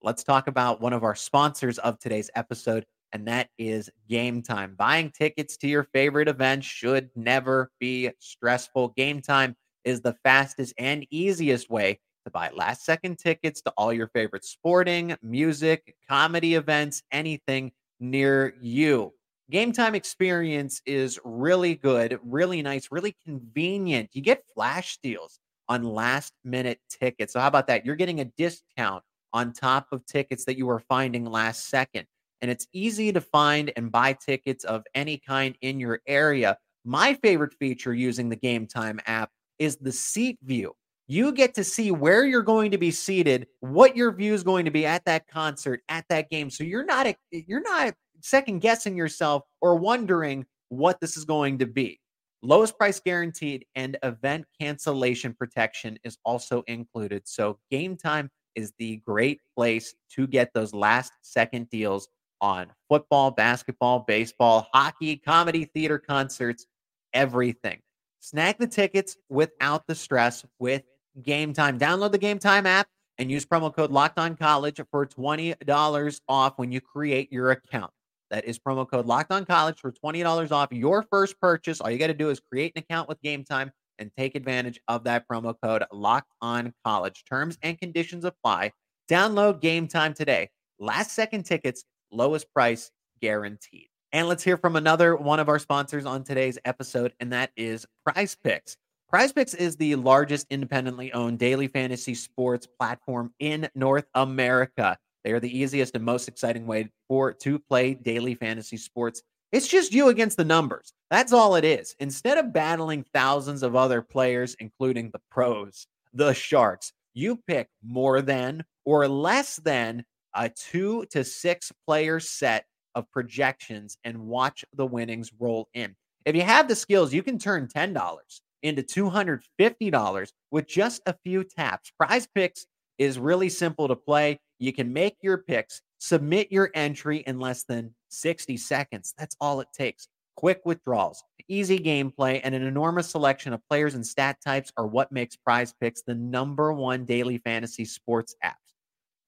let's 0.06 0.24
talk 0.24 0.48
about 0.48 0.80
one 0.80 0.94
of 0.94 1.04
our 1.04 1.16
sponsors 1.16 1.80
of 1.80 2.00
today's 2.00 2.30
episode, 2.36 2.86
and 3.12 3.28
that 3.28 3.50
is 3.58 3.90
Game 4.08 4.44
Time. 4.44 4.76
Buying 4.78 5.10
tickets 5.10 5.58
to 5.58 5.68
your 5.68 5.84
favorite 5.84 6.28
events 6.28 6.68
should 6.68 7.10
never 7.16 7.72
be 7.80 8.12
stressful. 8.20 8.90
Game 8.90 9.20
Time 9.20 9.56
is 9.84 10.02
the 10.02 10.16
fastest 10.24 10.76
and 10.78 11.08
easiest 11.10 11.72
way 11.72 12.00
to 12.24 12.30
buy 12.30 12.52
last 12.54 12.86
second 12.86 13.18
tickets 13.18 13.62
to 13.64 13.74
all 13.78 13.92
your 13.92 14.08
favorite 14.10 14.46
sporting, 14.46 15.16
music, 15.24 15.96
comedy 16.08 16.54
events, 16.54 17.02
anything 17.12 17.72
near 18.10 18.56
you. 18.62 19.14
Game 19.52 19.72
time 19.72 19.94
experience 19.94 20.82
is 20.86 21.20
really 21.24 21.76
good, 21.76 22.20
really 22.24 22.62
nice, 22.62 22.88
really 22.92 23.16
convenient. 23.24 24.10
You 24.14 24.22
get 24.22 24.44
flash 24.54 24.98
deals 25.04 25.40
on 25.70 25.84
last 25.84 26.34
minute 26.44 26.80
tickets. 26.90 27.34
So, 27.34 27.40
how 27.40 27.48
about 27.48 27.68
that? 27.68 27.86
You're 27.86 27.96
getting 27.96 28.22
a 28.22 28.26
discount 28.26 29.04
on 29.34 29.54
top 29.54 29.88
of 29.92 30.06
tickets 30.06 30.46
that 30.46 30.58
you 30.58 30.66
were 30.66 30.80
finding 30.80 31.26
last 31.26 31.70
second. 31.70 32.06
And 32.42 32.50
it's 32.50 32.68
easy 32.74 33.12
to 33.12 33.22
find 33.22 33.72
and 33.76 33.92
buy 33.92 34.14
tickets 34.14 34.64
of 34.64 34.84
any 34.96 35.18
kind 35.18 35.56
in 35.62 35.80
your 35.80 36.02
area. 36.08 36.58
My 36.84 37.14
favorite 37.16 37.54
feature 37.54 37.94
using 37.94 38.30
the 38.30 38.36
Game 38.36 38.68
Time 38.68 39.00
app 39.06 39.30
is 39.60 39.78
the 39.78 39.92
seat 39.92 40.38
view. 40.44 40.74
You 41.08 41.32
get 41.32 41.54
to 41.56 41.64
see 41.64 41.92
where 41.92 42.26
you're 42.26 42.42
going 42.42 42.72
to 42.72 42.78
be 42.78 42.90
seated, 42.92 43.48
what 43.60 43.96
your 43.96 44.12
view 44.12 44.34
is 44.34 44.44
going 44.44 44.66
to 44.66 44.72
be 44.72 44.86
at 44.86 45.06
that 45.06 45.28
concert, 45.28 45.82
at 45.88 46.06
that 46.10 46.30
game. 46.30 46.50
So 46.50 46.64
you're 46.64 46.86
not 46.86 47.06
eh, 47.06 47.14
you're 47.32 47.62
not 47.62 47.94
second 48.22 48.60
guessing 48.60 48.98
yourself 48.98 49.44
or 49.62 49.76
wondering 49.76 50.46
what 50.70 51.00
this 51.00 51.16
is 51.16 51.26
going 51.26 51.60
to 51.60 51.68
be. 51.68 52.00
Lowest 52.42 52.78
price 52.78 53.00
guaranteed 53.00 53.66
and 53.76 53.98
event 54.04 54.46
cancellation 54.60 55.34
protection 55.34 55.98
is 56.04 56.18
also 56.26 56.64
included. 56.68 57.28
So, 57.28 57.60
game 57.72 57.98
time 57.98 58.30
is 58.56 58.74
the 58.78 58.98
great 58.98 59.42
place 59.56 59.96
to 60.12 60.28
get 60.28 60.54
those 60.54 60.74
last 60.74 61.14
second 61.22 61.70
deals 61.70 62.08
on 62.42 62.68
football, 62.90 63.32
basketball, 63.32 64.00
baseball, 64.08 64.68
hockey, 64.74 65.18
comedy, 65.18 65.66
theater, 65.66 65.98
concerts, 65.98 66.68
everything. 67.14 67.80
Snag 68.20 68.58
the 68.60 68.68
tickets 68.68 69.18
without 69.30 69.88
the 69.88 69.96
stress 69.96 70.46
with 70.60 70.84
Game 71.24 71.54
Time. 71.54 71.80
Download 71.80 72.12
the 72.12 72.18
Game 72.18 72.40
Time 72.40 72.66
app 72.66 72.88
and 73.18 73.32
use 73.32 73.46
promo 73.46 73.74
code 73.74 73.92
Locked 73.92 74.20
On 74.20 74.36
College 74.36 74.82
for 74.92 75.06
$20 75.06 76.22
off 76.28 76.54
when 76.58 76.72
you 76.72 76.82
create 76.82 77.32
your 77.32 77.52
account. 77.52 77.92
That 78.32 78.46
is 78.46 78.60
promo 78.60 78.90
code 78.90 79.06
Locked 79.06 79.32
On 79.32 79.46
College 79.46 79.80
for 79.80 79.92
$20 79.92 80.52
off 80.52 80.72
your 80.72 81.04
first 81.04 81.40
purchase. 81.40 81.80
All 81.80 81.90
you 81.90 81.98
got 81.98 82.08
to 82.08 82.14
do 82.14 82.30
is 82.30 82.40
create 82.40 82.74
an 82.76 82.80
account 82.80 83.08
with 83.08 83.22
Game 83.22 83.44
Time 83.44 83.72
and 84.00 84.12
take 84.18 84.36
advantage 84.36 84.80
of 84.88 85.04
that 85.06 85.28
promo 85.28 85.56
code 85.62 85.84
Locked 85.92 86.32
On 86.42 86.74
College. 86.84 87.24
Terms 87.30 87.58
and 87.62 87.80
conditions 87.80 88.26
apply. 88.26 88.72
Download 89.10 89.62
Game 89.62 89.88
Time 89.88 90.14
today. 90.14 90.50
Last 90.80 91.12
second 91.12 91.44
tickets, 91.44 91.86
lowest 92.12 92.52
price 92.54 92.92
guaranteed. 93.22 93.88
And 94.12 94.28
let's 94.28 94.44
hear 94.44 94.58
from 94.58 94.76
another 94.76 95.16
one 95.16 95.40
of 95.40 95.50
our 95.50 95.60
sponsors 95.60 96.06
on 96.06 96.24
today's 96.24 96.58
episode, 96.66 97.14
and 97.20 97.32
that 97.34 97.52
is 97.56 97.86
Prize 98.06 98.36
Picks. 98.44 98.78
Prize 99.08 99.32
Picks 99.32 99.54
is 99.54 99.78
the 99.78 99.96
largest 99.96 100.48
independently 100.50 101.14
owned 101.14 101.38
daily 101.38 101.68
fantasy 101.68 102.16
sports 102.16 102.68
platform 102.68 103.32
in 103.40 103.70
North 103.76 104.08
America. 104.16 104.98
They 105.24 105.32
are 105.32 105.40
the 105.40 105.58
easiest 105.58 105.96
and 105.96 106.04
most 106.04 106.28
exciting 106.28 106.66
way 106.66 106.90
for 107.08 107.32
to 107.32 107.60
play 107.60 107.94
daily 107.94 108.34
fantasy 108.34 108.78
sports. 108.78 109.22
It's 109.52 109.68
just 109.68 109.94
you 109.94 110.10
against 110.10 110.38
the 110.38 110.44
numbers. 110.44 110.92
That's 111.12 111.34
all 111.34 111.56
it 111.56 111.64
is. 111.64 111.96
Instead 112.00 112.40
of 112.40 112.52
battling 112.52 113.06
thousands 113.14 113.62
of 113.62 113.76
other 113.76 114.02
players, 114.02 114.56
including 114.60 115.12
the 115.12 115.22
pros, 115.30 115.86
the 116.14 116.34
sharks, 116.34 116.92
you 117.14 117.40
pick 117.48 117.70
more 117.84 118.22
than 118.22 118.66
or 118.86 119.08
less 119.08 119.58
than 119.58 120.04
a 120.34 120.50
two 120.50 121.06
to 121.12 121.24
six 121.24 121.72
player 121.88 122.20
set 122.20 122.66
of 122.96 123.10
projections 123.12 123.98
and 124.04 124.18
watch 124.18 124.66
the 124.74 124.86
winnings 124.86 125.32
roll 125.40 125.70
in. 125.76 125.96
If 126.26 126.36
you 126.36 126.42
have 126.42 126.68
the 126.68 126.76
skills, 126.76 127.14
you 127.14 127.22
can 127.22 127.38
turn 127.38 127.68
$10 127.68 128.42
into 128.64 128.82
$250 128.84 130.32
with 130.52 130.68
just 130.68 131.02
a 131.06 131.16
few 131.24 131.44
taps. 131.44 131.92
Prize 132.00 132.28
Picks 132.34 132.66
is 132.98 133.20
really 133.20 133.50
simple 133.50 133.88
to 133.88 133.96
play. 133.96 134.40
You 134.60 134.74
can 134.74 134.92
make 134.92 135.18
your 135.22 135.40
picks, 135.40 135.82
submit 135.98 136.52
your 136.52 136.72
entry 136.74 137.24
in 137.28 137.40
less 137.40 137.64
than 137.64 137.94
60 138.10 138.58
seconds. 138.58 139.14
That's 139.18 139.36
all 139.42 139.60
it 139.60 139.68
takes. 139.74 140.08
Quick 140.36 140.62
withdrawals, 140.66 141.24
easy 141.48 141.80
gameplay, 141.80 142.42
and 142.44 142.54
an 142.54 142.64
enormous 142.64 143.10
selection 143.10 143.54
of 143.54 143.66
players 143.70 143.96
and 143.96 144.06
stat 144.06 144.38
types 144.44 144.72
are 144.78 144.88
what 144.88 145.12
makes 145.12 145.36
Prize 145.36 145.74
Picks 145.80 146.02
the 146.02 146.16
number 146.16 146.74
one 146.74 147.06
daily 147.06 147.38
fantasy 147.38 147.86
sports 147.86 148.36
app. 148.42 148.58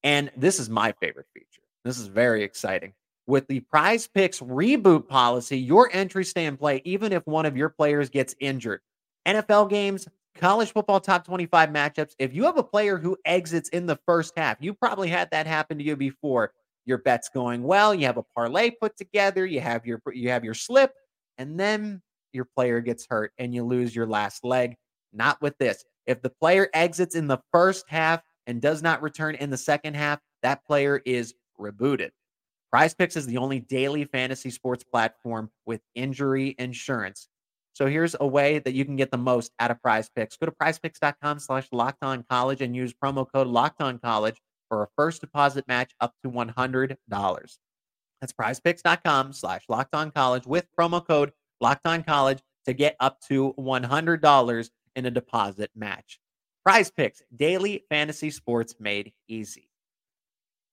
And 0.04 0.32
this 0.38 0.60
is 0.60 0.70
my 0.70 0.94
favorite 1.02 1.28
feature. 1.34 1.62
This 1.84 2.00
is 2.00 2.08
very 2.08 2.44
exciting. 2.44 2.94
With 3.28 3.48
the 3.48 3.60
prize 3.60 4.08
picks 4.08 4.40
reboot 4.40 5.08
policy, 5.08 5.58
your 5.60 5.90
entries 5.92 6.30
stay 6.30 6.46
in 6.46 6.56
play 6.56 6.82
even 6.86 7.12
if 7.12 7.26
one 7.28 7.46
of 7.46 7.58
your 7.58 7.70
players 7.70 8.10
gets 8.10 8.34
injured. 8.40 8.80
NFL 9.28 9.70
games, 9.70 10.08
college 10.36 10.72
football 10.72 11.02
top 11.02 11.26
25 11.26 11.70
matchups. 11.70 12.14
If 12.18 12.34
you 12.34 12.44
have 12.46 12.58
a 12.58 12.64
player 12.64 12.98
who 12.98 13.18
exits 13.26 13.70
in 13.70 13.86
the 13.86 14.00
first 14.06 14.34
half, 14.38 14.58
you 14.62 14.74
probably 14.74 15.10
had 15.10 15.30
that 15.32 15.46
happen 15.46 15.78
to 15.78 15.84
you 15.84 15.96
before. 15.96 16.54
Your 16.86 17.00
bet's 17.00 17.28
going 17.30 17.64
well, 17.64 17.94
you 17.94 18.06
have 18.06 18.16
a 18.16 18.24
parlay 18.24 18.72
put 18.72 18.96
together, 18.96 19.46
you 19.46 19.60
have 19.60 19.86
your 19.86 20.02
you 20.14 20.30
have 20.30 20.46
your 20.46 20.54
slip, 20.54 20.94
and 21.38 21.60
then 21.60 22.02
your 22.32 22.46
player 22.46 22.80
gets 22.80 23.06
hurt 23.10 23.34
and 23.38 23.54
you 23.54 23.64
lose 23.64 23.94
your 23.94 24.08
last 24.08 24.46
leg. 24.46 24.76
Not 25.12 25.42
with 25.42 25.58
this. 25.58 25.84
If 26.06 26.22
the 26.22 26.30
player 26.30 26.70
exits 26.74 27.16
in 27.16 27.28
the 27.28 27.40
first 27.52 27.86
half 27.90 28.22
and 28.46 28.62
does 28.62 28.82
not 28.82 29.02
return 29.02 29.36
in 29.36 29.50
the 29.50 29.58
second 29.58 29.96
half, 29.96 30.20
that 30.44 30.66
player 30.66 31.02
is 31.06 31.34
rebooted. 31.60 32.12
Prize 32.72 32.94
Picks 32.94 33.18
is 33.18 33.26
the 33.26 33.38
only 33.38 33.60
daily 33.60 34.06
fantasy 34.06 34.50
sports 34.50 34.84
platform 34.84 35.50
with 35.66 35.82
injury 35.96 36.56
insurance. 36.58 37.28
So 37.78 37.86
here's 37.86 38.16
a 38.20 38.26
way 38.26 38.58
that 38.58 38.74
you 38.74 38.86
can 38.86 38.96
get 38.96 39.12
the 39.12 39.20
most 39.20 39.52
out 39.60 39.70
of 39.70 39.80
prize 39.84 40.10
picks. 40.10 40.36
Go 40.36 40.48
to 40.48 40.52
prizepicks.com 40.52 41.38
slash 41.38 41.68
locked 41.72 42.02
on 42.02 42.26
college 42.28 42.60
and 42.60 42.76
use 42.76 42.92
promo 42.92 43.32
code 43.32 43.46
locked 43.46 43.84
on 43.84 44.00
college 44.00 44.42
for 44.68 44.82
a 44.82 44.88
first 44.96 45.22
deposit 45.22 45.68
match 45.68 45.94
up 46.02 46.16
to 46.24 46.32
$100. 46.32 46.98
That's 48.20 48.34
prizepicks.com 48.34 49.32
slash 49.32 49.62
locked 49.70 49.94
on 49.94 50.10
college 50.10 50.48
with 50.48 50.66
promo 50.76 51.06
code 51.06 51.34
locked 51.62 51.86
on 51.86 52.02
college 52.02 52.40
to 52.66 52.74
get 52.74 52.96
up 53.00 53.22
to 53.28 53.54
$100 53.60 54.70
in 54.96 55.06
a 55.06 55.12
deposit 55.12 55.70
match. 55.76 56.20
Prize 56.66 56.90
picks, 56.90 57.22
daily 57.36 57.84
fantasy 57.92 58.32
sports 58.32 58.74
made 58.80 59.14
easy 59.28 59.70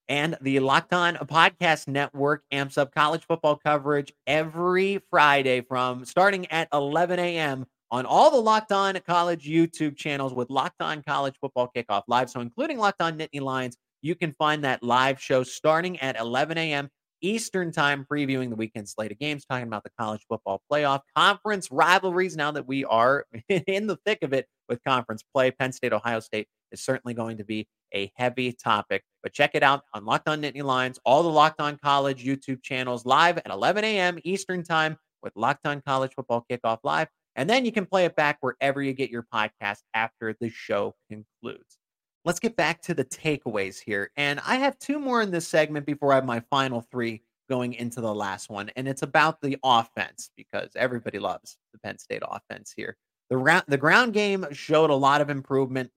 and 0.09 0.37
the 0.41 0.61
Locked 0.61 0.93
On 0.93 1.15
Podcast 1.17 1.89
Network 1.89 2.43
amps 2.51 2.77
up 2.77 2.95
college 2.95 3.25
football 3.27 3.57
coverage 3.57 4.13
every 4.27 5.01
Friday 5.11 5.61
from 5.63 6.05
starting 6.05 6.47
at 6.51 6.69
11 6.73 7.19
a.m. 7.19 7.67
on 7.91 8.07
all 8.07 8.31
the 8.31 8.41
Locked 8.41 8.73
On 8.73 8.99
College 9.07 9.47
YouTube 9.47 9.97
channels 9.97 10.35
with 10.35 10.51
Locked 10.51 10.83
On 10.83 11.03
College 11.03 11.35
Football 11.41 11.71
Kickoff 11.75 12.03
Live. 12.09 12.31
So, 12.31 12.41
including 12.41 12.79
Locked 12.79 13.01
On 13.01 13.19
Nittany 13.19 13.41
Lions, 13.41 13.77
you 14.03 14.15
can 14.15 14.33
find 14.33 14.63
that 14.65 14.83
live 14.83 15.21
show 15.21 15.43
starting 15.43 15.99
at 16.01 16.19
11 16.19 16.59
a.m. 16.59 16.91
Eastern 17.23 17.73
Time, 17.73 18.07
previewing 18.11 18.51
the 18.51 18.57
weekend 18.57 18.87
slate 18.87 19.11
of 19.11 19.19
games, 19.19 19.47
talking 19.47 19.67
about 19.67 19.83
the 19.83 19.91
college 19.99 20.21
football 20.29 20.61
playoff 20.71 21.01
conference 21.17 21.71
rivalries. 21.71 22.37
Now 22.37 22.51
that 22.53 22.67
we 22.67 22.85
are 22.85 23.25
in 23.49 23.87
the 23.87 23.97
thick 24.05 24.19
of 24.23 24.35
it 24.35 24.47
with 24.69 24.85
conference 24.85 25.23
play, 25.35 25.51
Penn 25.51 25.73
State, 25.73 25.95
Ohio 25.95 26.21
State 26.21 26.49
is 26.71 26.85
certainly 26.85 27.15
going 27.15 27.39
to 27.39 27.45
be 27.45 27.67
a 27.95 28.13
heavy 28.17 28.53
topic. 28.53 29.05
But 29.23 29.33
check 29.33 29.53
it 29.55 29.63
out 29.63 29.83
on 29.95 30.05
Locked 30.05 30.29
On 30.29 30.43
Nittany 30.43 30.63
Lions, 30.63 30.99
all 31.05 31.23
the 31.23 31.29
Locked 31.29 31.61
On 31.61 31.79
College 31.79 32.25
YouTube 32.25 32.63
channels 32.63 33.07
live 33.07 33.39
at 33.39 33.51
11 33.51 33.85
a.m. 33.85 34.19
Eastern 34.25 34.63
Time 34.63 34.97
with 35.23 35.33
Locked 35.37 35.67
On 35.67 35.81
College 35.81 36.13
Football 36.15 36.45
Kickoff 36.51 36.79
Live. 36.83 37.09
And 37.37 37.49
then 37.51 37.65
you 37.65 37.73
can 37.73 37.87
play 37.87 38.05
it 38.05 38.15
back 38.17 38.39
wherever 38.41 38.83
you 38.83 38.93
get 38.93 39.11
your 39.11 39.27
podcast 39.33 39.79
after 39.95 40.37
the 40.41 40.51
show 40.51 40.95
concludes. 41.09 41.79
Let's 42.25 42.41
get 42.41 42.57
back 42.57 42.81
to 42.83 42.95
the 42.95 43.05
takeaways 43.05 43.81
here. 43.81 44.11
And 44.17 44.41
I 44.47 44.57
have 44.57 44.79
two 44.79 44.99
more 44.99 45.21
in 45.21 45.31
this 45.31 45.47
segment 45.47 45.85
before 45.85 46.13
I 46.13 46.17
have 46.17 46.25
my 46.25 46.41
final 46.51 46.81
three 46.81 47.23
going 47.49 47.75
into 47.75 48.01
the 48.01 48.15
last 48.15 48.49
one. 48.49 48.71
And 48.77 48.89
it's 48.89 49.03
about 49.03 49.41
the 49.41 49.59
offense 49.63 50.31
because 50.37 50.71
everybody 50.77 51.19
loves 51.19 51.59
the 51.73 51.79
Penn 51.81 51.99
State 51.99 52.23
offense 52.27 52.73
here. 52.75 52.97
The, 53.31 53.37
round, 53.37 53.65
the 53.69 53.77
ground 53.77 54.15
game 54.15 54.47
showed 54.53 54.91
a 54.91 54.95
lot 54.95 55.21
of 55.21 55.29
improvement. 55.29 55.91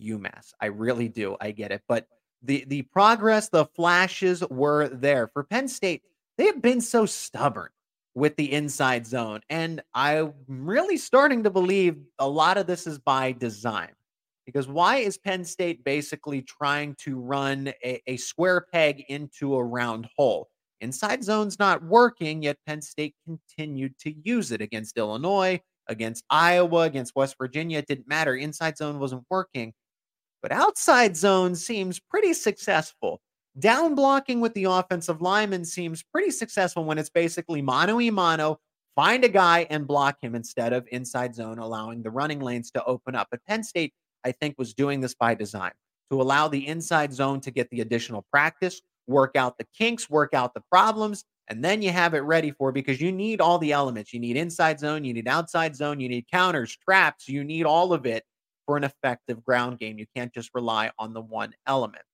UMass. 0.00 0.52
I 0.60 0.66
really 0.66 1.08
do. 1.08 1.36
I 1.40 1.50
get 1.50 1.72
it. 1.72 1.82
But 1.88 2.06
the 2.42 2.64
the 2.66 2.82
progress, 2.82 3.48
the 3.48 3.66
flashes 3.66 4.42
were 4.50 4.88
there. 4.88 5.28
For 5.28 5.44
Penn 5.44 5.68
State, 5.68 6.02
they 6.38 6.46
have 6.46 6.62
been 6.62 6.80
so 6.80 7.06
stubborn 7.06 7.70
with 8.14 8.36
the 8.36 8.52
inside 8.52 9.06
zone. 9.06 9.40
And 9.48 9.82
I'm 9.94 10.34
really 10.48 10.96
starting 10.96 11.44
to 11.44 11.50
believe 11.50 11.96
a 12.18 12.28
lot 12.28 12.58
of 12.58 12.66
this 12.66 12.86
is 12.86 12.98
by 12.98 13.32
design. 13.32 13.90
Because 14.44 14.66
why 14.66 14.96
is 14.96 15.16
Penn 15.16 15.44
State 15.44 15.84
basically 15.84 16.42
trying 16.42 16.96
to 16.96 17.18
run 17.18 17.72
a, 17.84 18.02
a 18.08 18.16
square 18.16 18.66
peg 18.72 19.04
into 19.08 19.54
a 19.54 19.64
round 19.64 20.08
hole? 20.16 20.48
Inside 20.80 21.22
zone's 21.22 21.60
not 21.60 21.84
working, 21.84 22.42
yet 22.42 22.58
Penn 22.66 22.82
State 22.82 23.14
continued 23.24 23.96
to 24.00 24.12
use 24.24 24.50
it 24.50 24.60
against 24.60 24.98
Illinois, 24.98 25.60
against 25.86 26.24
Iowa, 26.28 26.80
against 26.80 27.14
West 27.14 27.36
Virginia. 27.38 27.78
It 27.78 27.86
didn't 27.86 28.08
matter. 28.08 28.34
Inside 28.34 28.76
zone 28.76 28.98
wasn't 28.98 29.24
working. 29.30 29.74
But 30.42 30.52
outside 30.52 31.16
zone 31.16 31.54
seems 31.54 32.00
pretty 32.00 32.34
successful. 32.34 33.20
Down 33.58 33.94
blocking 33.94 34.40
with 34.40 34.54
the 34.54 34.64
offensive 34.64 35.22
lineman 35.22 35.64
seems 35.64 36.02
pretty 36.02 36.30
successful 36.30 36.84
when 36.84 36.98
it's 36.98 37.10
basically 37.10 37.62
mano 37.62 38.00
a 38.00 38.10
mano, 38.10 38.58
find 38.96 39.24
a 39.24 39.28
guy 39.28 39.66
and 39.70 39.86
block 39.86 40.16
him 40.20 40.34
instead 40.34 40.72
of 40.72 40.88
inside 40.90 41.34
zone, 41.34 41.58
allowing 41.58 42.02
the 42.02 42.10
running 42.10 42.40
lanes 42.40 42.70
to 42.72 42.84
open 42.84 43.14
up. 43.14 43.28
But 43.30 43.44
Penn 43.46 43.62
State, 43.62 43.92
I 44.24 44.32
think, 44.32 44.56
was 44.58 44.74
doing 44.74 45.00
this 45.00 45.14
by 45.14 45.34
design 45.34 45.72
to 46.10 46.20
allow 46.20 46.48
the 46.48 46.66
inside 46.66 47.12
zone 47.12 47.40
to 47.40 47.50
get 47.50 47.70
the 47.70 47.80
additional 47.80 48.26
practice, 48.32 48.80
work 49.06 49.36
out 49.36 49.58
the 49.58 49.66
kinks, 49.78 50.10
work 50.10 50.34
out 50.34 50.54
the 50.54 50.62
problems, 50.70 51.24
and 51.48 51.64
then 51.64 51.82
you 51.82 51.90
have 51.90 52.14
it 52.14 52.20
ready 52.20 52.50
for 52.50 52.72
because 52.72 53.00
you 53.00 53.12
need 53.12 53.40
all 53.40 53.58
the 53.58 53.72
elements. 53.72 54.12
You 54.12 54.20
need 54.20 54.36
inside 54.36 54.80
zone, 54.80 55.04
you 55.04 55.12
need 55.12 55.28
outside 55.28 55.76
zone, 55.76 56.00
you 56.00 56.08
need 56.08 56.26
counters, 56.32 56.76
traps, 56.76 57.28
you 57.28 57.44
need 57.44 57.64
all 57.64 57.92
of 57.92 58.06
it 58.06 58.24
for 58.72 58.78
an 58.78 58.84
effective 58.84 59.44
ground 59.44 59.78
game. 59.78 59.98
You 59.98 60.06
can't 60.16 60.32
just 60.32 60.48
rely 60.54 60.90
on 60.98 61.12
the 61.12 61.20
one 61.20 61.52
element. 61.66 62.04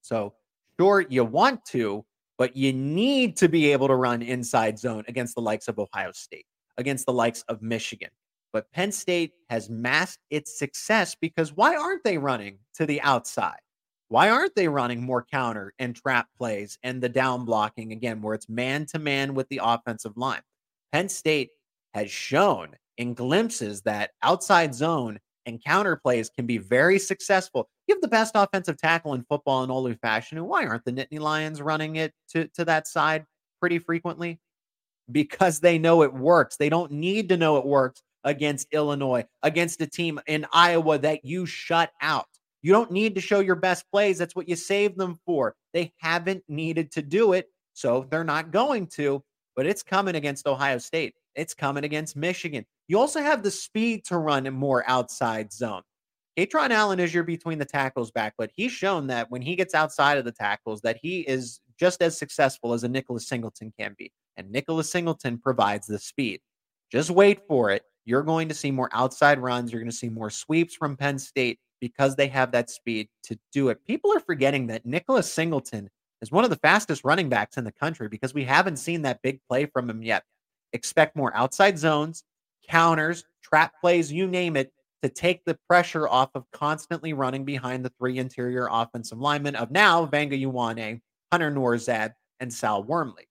So, 0.00 0.32
sure, 0.80 1.04
you 1.10 1.24
want 1.24 1.62
to, 1.66 2.06
but 2.38 2.56
you 2.56 2.72
need 2.72 3.36
to 3.36 3.50
be 3.50 3.70
able 3.70 3.86
to 3.88 3.96
run 3.96 4.22
inside 4.22 4.78
zone 4.78 5.04
against 5.08 5.34
the 5.34 5.42
likes 5.42 5.68
of 5.68 5.78
Ohio 5.78 6.10
State, 6.12 6.46
against 6.78 7.04
the 7.04 7.12
likes 7.12 7.44
of 7.48 7.60
Michigan. 7.60 8.08
But 8.50 8.72
Penn 8.72 8.92
State 8.92 9.32
has 9.50 9.68
masked 9.68 10.22
its 10.30 10.58
success 10.58 11.14
because 11.20 11.52
why 11.52 11.76
aren't 11.76 12.02
they 12.02 12.16
running 12.16 12.60
to 12.76 12.86
the 12.86 13.02
outside? 13.02 13.60
Why 14.08 14.30
aren't 14.30 14.54
they 14.54 14.68
running 14.68 15.02
more 15.02 15.26
counter 15.30 15.74
and 15.78 15.94
trap 15.94 16.28
plays 16.38 16.78
and 16.82 17.02
the 17.02 17.10
down 17.10 17.44
blocking 17.44 17.92
again, 17.92 18.22
where 18.22 18.34
it's 18.34 18.48
man 18.48 18.86
to 18.86 18.98
man 18.98 19.34
with 19.34 19.50
the 19.50 19.60
offensive 19.62 20.16
line? 20.16 20.40
Penn 20.92 21.10
State 21.10 21.50
has 21.92 22.10
shown 22.10 22.70
in 22.96 23.12
glimpses 23.12 23.82
that 23.82 24.12
outside 24.22 24.74
zone 24.74 25.18
and 25.50 25.62
counter 25.62 25.96
plays 25.96 26.30
can 26.30 26.46
be 26.46 26.56
very 26.56 26.98
successful. 26.98 27.68
You 27.86 27.94
have 27.94 28.02
the 28.02 28.08
best 28.08 28.32
offensive 28.34 28.78
tackle 28.78 29.12
in 29.14 29.24
football 29.28 29.62
in 29.62 29.70
Olu 29.70 29.98
Fashanu. 30.00 30.38
And 30.38 30.48
why 30.48 30.64
aren't 30.64 30.84
the 30.84 30.92
Nittany 30.92 31.20
Lions 31.20 31.60
running 31.60 31.96
it 31.96 32.14
to, 32.30 32.48
to 32.54 32.64
that 32.64 32.86
side 32.86 33.26
pretty 33.60 33.78
frequently? 33.78 34.40
Because 35.10 35.60
they 35.60 35.78
know 35.78 36.02
it 36.02 36.14
works. 36.14 36.56
They 36.56 36.68
don't 36.68 36.92
need 36.92 37.28
to 37.28 37.36
know 37.36 37.58
it 37.58 37.66
works 37.66 38.00
against 38.24 38.68
Illinois, 38.72 39.24
against 39.42 39.80
a 39.80 39.86
team 39.86 40.20
in 40.26 40.46
Iowa 40.52 40.98
that 40.98 41.24
you 41.24 41.46
shut 41.46 41.90
out. 42.00 42.26
You 42.62 42.72
don't 42.72 42.90
need 42.90 43.14
to 43.14 43.20
show 43.20 43.40
your 43.40 43.56
best 43.56 43.84
plays. 43.90 44.18
That's 44.18 44.36
what 44.36 44.48
you 44.48 44.56
save 44.56 44.96
them 44.96 45.18
for. 45.26 45.56
They 45.72 45.92
haven't 45.98 46.44
needed 46.48 46.92
to 46.92 47.02
do 47.02 47.32
it, 47.32 47.46
so 47.72 48.06
they're 48.10 48.24
not 48.24 48.50
going 48.50 48.86
to, 48.88 49.22
but 49.56 49.66
it's 49.66 49.82
coming 49.82 50.14
against 50.14 50.46
Ohio 50.46 50.78
State. 50.78 51.14
It's 51.34 51.54
coming 51.54 51.84
against 51.84 52.16
Michigan. 52.16 52.64
You 52.88 52.98
also 52.98 53.20
have 53.20 53.42
the 53.42 53.50
speed 53.50 54.04
to 54.06 54.18
run 54.18 54.52
more 54.52 54.84
outside 54.86 55.52
zone. 55.52 55.82
Kaytron 56.36 56.70
Allen 56.70 57.00
is 57.00 57.12
your 57.12 57.24
between 57.24 57.58
the 57.58 57.64
tackles 57.64 58.10
back, 58.10 58.34
but 58.38 58.50
he's 58.54 58.72
shown 58.72 59.08
that 59.08 59.30
when 59.30 59.42
he 59.42 59.56
gets 59.56 59.74
outside 59.74 60.18
of 60.18 60.24
the 60.24 60.32
tackles, 60.32 60.80
that 60.82 60.98
he 61.02 61.20
is 61.20 61.60
just 61.78 62.02
as 62.02 62.18
successful 62.18 62.72
as 62.72 62.84
a 62.84 62.88
Nicholas 62.88 63.28
Singleton 63.28 63.72
can 63.78 63.94
be. 63.98 64.12
And 64.36 64.50
Nicholas 64.50 64.90
Singleton 64.90 65.38
provides 65.38 65.86
the 65.86 65.98
speed. 65.98 66.40
Just 66.90 67.10
wait 67.10 67.46
for 67.46 67.70
it. 67.70 67.82
You're 68.04 68.22
going 68.22 68.48
to 68.48 68.54
see 68.54 68.70
more 68.70 68.90
outside 68.92 69.38
runs. 69.38 69.72
You're 69.72 69.80
going 69.80 69.90
to 69.90 69.96
see 69.96 70.08
more 70.08 70.30
sweeps 70.30 70.74
from 70.74 70.96
Penn 70.96 71.18
State 71.18 71.58
because 71.80 72.16
they 72.16 72.28
have 72.28 72.52
that 72.52 72.70
speed 72.70 73.08
to 73.24 73.38
do 73.52 73.68
it. 73.68 73.84
People 73.86 74.12
are 74.14 74.20
forgetting 74.20 74.66
that 74.68 74.86
Nicholas 74.86 75.30
Singleton 75.30 75.88
is 76.22 76.30
one 76.30 76.44
of 76.44 76.50
the 76.50 76.56
fastest 76.56 77.04
running 77.04 77.28
backs 77.28 77.56
in 77.56 77.64
the 77.64 77.72
country 77.72 78.08
because 78.08 78.34
we 78.34 78.44
haven't 78.44 78.76
seen 78.76 79.02
that 79.02 79.22
big 79.22 79.40
play 79.48 79.66
from 79.66 79.88
him 79.88 80.02
yet. 80.02 80.24
Expect 80.72 81.16
more 81.16 81.34
outside 81.36 81.78
zones, 81.78 82.24
counters, 82.68 83.24
trap 83.42 83.72
plays, 83.80 84.12
you 84.12 84.26
name 84.26 84.56
it, 84.56 84.72
to 85.02 85.08
take 85.08 85.44
the 85.44 85.58
pressure 85.68 86.08
off 86.08 86.30
of 86.34 86.44
constantly 86.52 87.12
running 87.12 87.44
behind 87.44 87.84
the 87.84 87.92
three 87.98 88.18
interior 88.18 88.68
offensive 88.70 89.18
linemen 89.18 89.56
of 89.56 89.70
now 89.70 90.04
Vega 90.04 90.36
Ioane, 90.36 91.00
Hunter 91.32 91.50
Nourzad, 91.50 92.14
and 92.38 92.52
Sal 92.52 92.82
Wormley. 92.84 93.28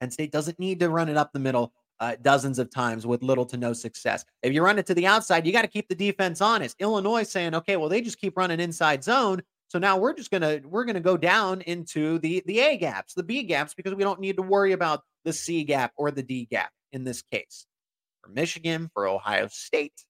Penn 0.00 0.10
State 0.10 0.32
doesn't 0.32 0.58
need 0.58 0.80
to 0.80 0.90
run 0.90 1.08
it 1.08 1.16
up 1.16 1.32
the 1.32 1.38
middle 1.38 1.72
uh, 2.00 2.16
dozens 2.20 2.58
of 2.58 2.68
times 2.68 3.06
with 3.06 3.22
little 3.22 3.46
to 3.46 3.56
no 3.56 3.72
success. 3.72 4.24
If 4.42 4.52
you 4.52 4.64
run 4.64 4.78
it 4.78 4.86
to 4.86 4.94
the 4.94 5.06
outside, 5.06 5.46
you 5.46 5.52
got 5.52 5.62
to 5.62 5.68
keep 5.68 5.88
the 5.88 5.94
defense 5.94 6.40
honest. 6.40 6.74
Illinois 6.80 7.22
saying, 7.22 7.54
okay, 7.54 7.76
well, 7.76 7.88
they 7.88 8.00
just 8.00 8.20
keep 8.20 8.36
running 8.36 8.58
inside 8.58 9.04
zone. 9.04 9.40
So 9.72 9.78
now 9.78 9.96
we're 9.96 10.12
just 10.12 10.30
gonna 10.30 10.60
we're 10.66 10.84
gonna 10.84 11.00
go 11.00 11.16
down 11.16 11.62
into 11.62 12.18
the 12.18 12.42
the 12.44 12.60
A 12.60 12.76
gaps, 12.76 13.14
the 13.14 13.22
B 13.22 13.42
gaps, 13.42 13.72
because 13.72 13.94
we 13.94 14.04
don't 14.04 14.20
need 14.20 14.36
to 14.36 14.42
worry 14.42 14.72
about 14.72 15.00
the 15.24 15.32
C 15.32 15.64
gap 15.64 15.92
or 15.96 16.10
the 16.10 16.22
D 16.22 16.44
gap 16.44 16.70
in 16.92 17.04
this 17.04 17.22
case. 17.22 17.64
For 18.22 18.28
Michigan, 18.28 18.90
for 18.92 19.08
Ohio 19.08 19.48
State, 19.50 20.04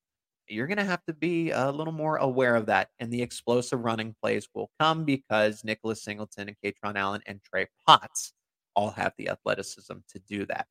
you're 0.49 0.67
to 0.67 0.83
have 0.83 1.05
to 1.05 1.13
be 1.13 1.53
a 1.53 1.71
little 1.71 1.93
more 1.93 2.17
aware 2.17 2.57
of 2.57 2.67
that. 2.67 2.89
And 2.99 3.13
the 3.13 3.23
explosive 3.23 3.85
running 3.85 4.17
plays 4.21 4.49
will 4.53 4.69
come 4.81 5.05
because 5.05 5.63
Nicholas 5.63 6.03
Singleton 6.03 6.49
and 6.49 6.57
Kaytron 6.65 6.97
Allen 6.97 7.23
and 7.27 7.41
Trey 7.41 7.69
Potts 7.87 8.33
all 8.75 8.91
have 8.91 9.13
the 9.17 9.29
athleticism 9.29 9.95
to 10.09 10.19
do 10.29 10.45
that. 10.47 10.67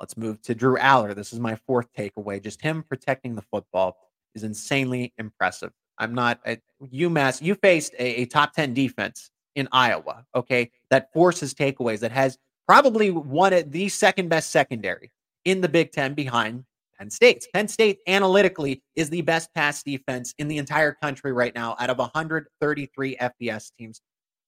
Let's 0.00 0.16
move 0.16 0.42
to 0.42 0.56
Drew 0.56 0.76
Allar. 0.78 1.14
This 1.14 1.32
is 1.32 1.38
my 1.38 1.54
fourth 1.68 1.86
takeaway. 1.96 2.42
Just 2.42 2.62
him 2.62 2.82
protecting 2.82 3.36
the 3.36 3.42
football 3.42 3.96
is 4.34 4.42
insanely 4.42 5.14
impressive. 5.18 5.70
I'm 5.98 6.14
not 6.14 6.40
at 6.44 6.60
UMass. 6.82 7.42
You 7.42 7.54
faced 7.54 7.94
a, 7.98 8.22
a 8.22 8.24
top 8.26 8.52
10 8.52 8.74
defense 8.74 9.30
in 9.54 9.68
Iowa, 9.72 10.24
okay, 10.34 10.70
that 10.90 11.12
forces 11.12 11.54
takeaways, 11.54 12.00
that 12.00 12.12
has 12.12 12.38
probably 12.66 13.10
one 13.10 13.52
of 13.52 13.70
the 13.70 13.88
second 13.88 14.28
best 14.28 14.50
secondary 14.50 15.12
in 15.44 15.60
the 15.60 15.68
Big 15.68 15.92
Ten 15.92 16.14
behind 16.14 16.64
Penn 16.98 17.10
State. 17.10 17.46
Penn 17.52 17.68
State 17.68 17.98
analytically 18.06 18.82
is 18.96 19.10
the 19.10 19.22
best 19.22 19.52
pass 19.54 19.82
defense 19.82 20.34
in 20.38 20.48
the 20.48 20.58
entire 20.58 20.92
country 20.92 21.32
right 21.32 21.54
now 21.54 21.76
out 21.78 21.90
of 21.90 21.98
133 21.98 23.16
FBS 23.16 23.70
teams. 23.78 24.00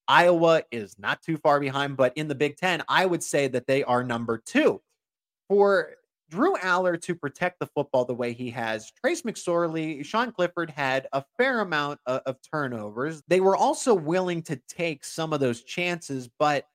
Iowa 0.07 0.63
is 0.71 0.95
not 0.97 1.21
too 1.21 1.37
far 1.37 1.59
behind, 1.59 1.97
but 1.97 2.13
in 2.15 2.27
the 2.27 2.35
Big 2.35 2.57
Ten, 2.57 2.81
I 2.87 3.05
would 3.05 3.23
say 3.23 3.47
that 3.49 3.67
they 3.67 3.83
are 3.83 4.03
number 4.03 4.41
two. 4.45 4.81
For 5.49 5.91
Drew 6.29 6.57
Allar 6.57 6.97
to 7.03 7.15
protect 7.15 7.59
the 7.59 7.67
football 7.67 8.03
the 8.03 8.13
way 8.13 8.33
he 8.33 8.49
has, 8.51 8.91
Trace 8.91 9.21
McSorley, 9.21 10.03
Sean 10.03 10.31
Clifford 10.31 10.69
had 10.69 11.07
a 11.13 11.23
fair 11.37 11.61
amount 11.61 11.99
of, 12.05 12.21
of 12.25 12.37
turnovers. 12.51 13.23
They 13.27 13.39
were 13.39 13.55
also 13.55 13.93
willing 13.93 14.41
to 14.43 14.59
take 14.67 15.05
some 15.05 15.31
of 15.31 15.39
those 15.39 15.63
chances, 15.63 16.29
but 16.37 16.65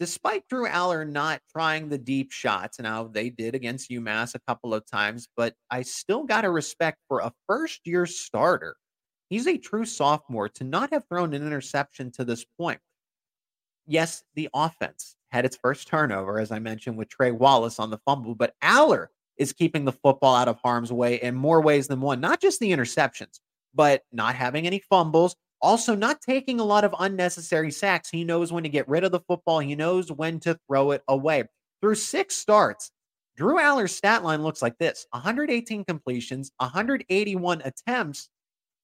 despite 0.00 0.48
Drew 0.48 0.66
Allar 0.66 1.06
not 1.06 1.42
trying 1.50 1.88
the 1.88 1.98
deep 1.98 2.32
shots, 2.32 2.80
now 2.80 3.04
they 3.04 3.28
did 3.28 3.54
against 3.54 3.90
UMass 3.90 4.34
a 4.34 4.40
couple 4.40 4.72
of 4.72 4.86
times, 4.86 5.28
but 5.36 5.54
I 5.70 5.82
still 5.82 6.24
got 6.24 6.46
a 6.46 6.50
respect 6.50 6.98
for 7.06 7.20
a 7.20 7.32
first 7.46 7.86
year 7.86 8.06
starter. 8.06 8.76
He's 9.28 9.46
a 9.46 9.58
true 9.58 9.84
sophomore 9.84 10.48
to 10.50 10.64
not 10.64 10.92
have 10.92 11.04
thrown 11.08 11.34
an 11.34 11.46
interception 11.46 12.10
to 12.12 12.24
this 12.24 12.44
point. 12.58 12.80
Yes, 13.86 14.22
the 14.34 14.48
offense 14.54 15.16
had 15.34 15.44
its 15.44 15.56
first 15.56 15.88
turnover, 15.88 16.38
as 16.38 16.52
I 16.52 16.60
mentioned, 16.60 16.96
with 16.96 17.08
Trey 17.08 17.32
Wallace 17.32 17.80
on 17.80 17.90
the 17.90 17.98
fumble, 17.98 18.36
but 18.36 18.54
Allar 18.62 19.08
is 19.36 19.52
keeping 19.52 19.84
the 19.84 19.92
football 19.92 20.36
out 20.36 20.46
of 20.46 20.60
harm's 20.62 20.92
way 20.92 21.16
in 21.16 21.34
more 21.34 21.60
ways 21.60 21.88
than 21.88 22.00
one, 22.00 22.20
not 22.20 22.40
just 22.40 22.60
the 22.60 22.70
interceptions, 22.70 23.40
but 23.74 24.02
not 24.12 24.36
having 24.36 24.64
any 24.64 24.78
fumbles, 24.78 25.34
also, 25.60 25.94
not 25.94 26.20
taking 26.20 26.60
a 26.60 26.64
lot 26.64 26.84
of 26.84 26.94
unnecessary 27.00 27.70
sacks. 27.72 28.10
He 28.10 28.22
knows 28.22 28.52
when 28.52 28.62
to 28.62 28.68
get 28.68 28.88
rid 28.88 29.02
of 29.02 29.12
the 29.12 29.20
football, 29.20 29.58
he 29.58 29.74
knows 29.74 30.12
when 30.12 30.38
to 30.40 30.58
throw 30.68 30.92
it 30.92 31.02
away. 31.08 31.44
Through 31.80 31.96
six 31.96 32.36
starts, 32.36 32.92
Drew 33.36 33.56
Allar's 33.56 33.96
stat 33.96 34.22
line 34.22 34.42
looks 34.42 34.62
like 34.62 34.78
this 34.78 35.06
118 35.10 35.84
completions, 35.84 36.52
181 36.58 37.62
attempts, 37.62 38.28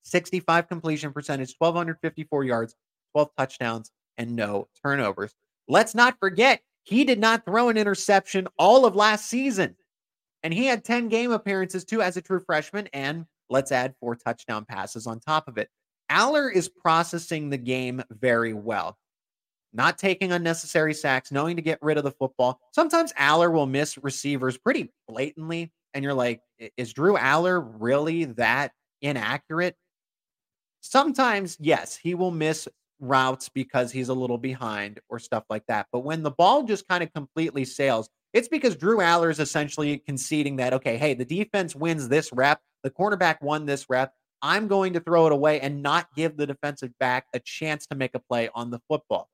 65 0.02 0.68
completion 0.68 1.12
percentage, 1.12 1.54
1,254 1.58 2.44
yards, 2.44 2.74
12 3.12 3.28
touchdowns, 3.38 3.92
and 4.18 4.34
no 4.34 4.66
turnovers. 4.82 5.32
Let's 5.70 5.94
not 5.94 6.18
forget, 6.18 6.62
he 6.82 7.04
did 7.04 7.20
not 7.20 7.44
throw 7.44 7.68
an 7.68 7.76
interception 7.76 8.48
all 8.58 8.84
of 8.84 8.96
last 8.96 9.26
season. 9.26 9.76
And 10.42 10.52
he 10.52 10.66
had 10.66 10.84
10 10.84 11.08
game 11.08 11.30
appearances 11.30 11.84
too 11.84 12.02
as 12.02 12.16
a 12.16 12.22
true 12.22 12.40
freshman. 12.40 12.88
And 12.92 13.24
let's 13.48 13.70
add 13.70 13.94
four 14.00 14.16
touchdown 14.16 14.64
passes 14.64 15.06
on 15.06 15.20
top 15.20 15.46
of 15.46 15.58
it. 15.58 15.68
Allar 16.10 16.52
is 16.52 16.68
processing 16.68 17.50
the 17.50 17.56
game 17.56 18.02
very 18.10 18.52
well, 18.52 18.98
not 19.72 19.96
taking 19.96 20.32
unnecessary 20.32 20.92
sacks, 20.92 21.30
knowing 21.30 21.54
to 21.54 21.62
get 21.62 21.78
rid 21.82 21.98
of 21.98 22.02
the 22.02 22.10
football. 22.10 22.58
Sometimes 22.72 23.12
Allar 23.12 23.52
will 23.52 23.66
miss 23.66 23.96
receivers 23.96 24.58
pretty 24.58 24.90
blatantly, 25.06 25.70
and 25.94 26.02
you're 26.02 26.14
like, 26.14 26.40
is 26.76 26.92
Drew 26.92 27.16
Allar 27.16 27.64
really 27.78 28.24
that 28.24 28.72
inaccurate? 29.02 29.76
Sometimes, 30.80 31.56
yes, 31.60 31.96
he 31.96 32.16
will 32.16 32.32
miss 32.32 32.66
routes 33.00 33.48
because 33.48 33.90
he's 33.92 34.08
a 34.08 34.14
little 34.14 34.38
behind 34.38 35.00
or 35.08 35.18
stuff 35.18 35.44
like 35.50 35.64
that. 35.68 35.86
But 35.92 36.00
when 36.00 36.22
the 36.22 36.30
ball 36.30 36.62
just 36.62 36.86
kind 36.88 37.02
of 37.02 37.12
completely 37.12 37.64
sails, 37.64 38.08
it's 38.32 38.48
because 38.48 38.76
Drew 38.76 38.98
Allar 38.98 39.30
is 39.30 39.40
essentially 39.40 39.98
conceding 39.98 40.56
that, 40.56 40.72
okay, 40.74 40.96
hey, 40.96 41.14
the 41.14 41.24
defense 41.24 41.74
wins 41.74 42.08
this 42.08 42.32
rep, 42.32 42.60
the 42.82 42.90
cornerback 42.90 43.42
won 43.42 43.66
this 43.66 43.86
rep. 43.88 44.12
I'm 44.42 44.68
going 44.68 44.94
to 44.94 45.00
throw 45.00 45.26
it 45.26 45.32
away 45.32 45.60
and 45.60 45.82
not 45.82 46.08
give 46.16 46.36
the 46.36 46.46
defensive 46.46 46.92
back 46.98 47.26
a 47.34 47.40
chance 47.40 47.86
to 47.88 47.94
make 47.96 48.14
a 48.14 48.20
play 48.20 48.48
on 48.54 48.70
the 48.70 48.80
football. 48.88 49.28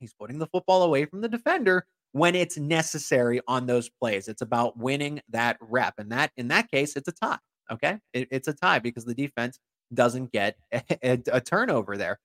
He's 0.00 0.14
putting 0.14 0.38
the 0.38 0.46
football 0.46 0.84
away 0.84 1.04
from 1.04 1.20
the 1.20 1.28
defender 1.28 1.86
when 2.12 2.34
it's 2.34 2.56
necessary 2.56 3.40
on 3.46 3.66
those 3.66 3.90
plays. 3.90 4.28
It's 4.28 4.42
about 4.42 4.78
winning 4.78 5.20
that 5.30 5.58
rep. 5.60 5.94
And 5.98 6.10
that 6.12 6.32
in 6.36 6.48
that 6.48 6.70
case, 6.70 6.96
it's 6.96 7.08
a 7.08 7.12
tie. 7.12 7.38
Okay. 7.70 7.98
It, 8.12 8.28
it's 8.30 8.48
a 8.48 8.54
tie 8.54 8.78
because 8.78 9.04
the 9.04 9.14
defense 9.14 9.58
doesn't 9.92 10.32
get 10.32 10.56
a, 10.72 10.82
a, 11.02 11.18
a 11.32 11.40
turnover 11.40 11.96
there. 11.96 12.18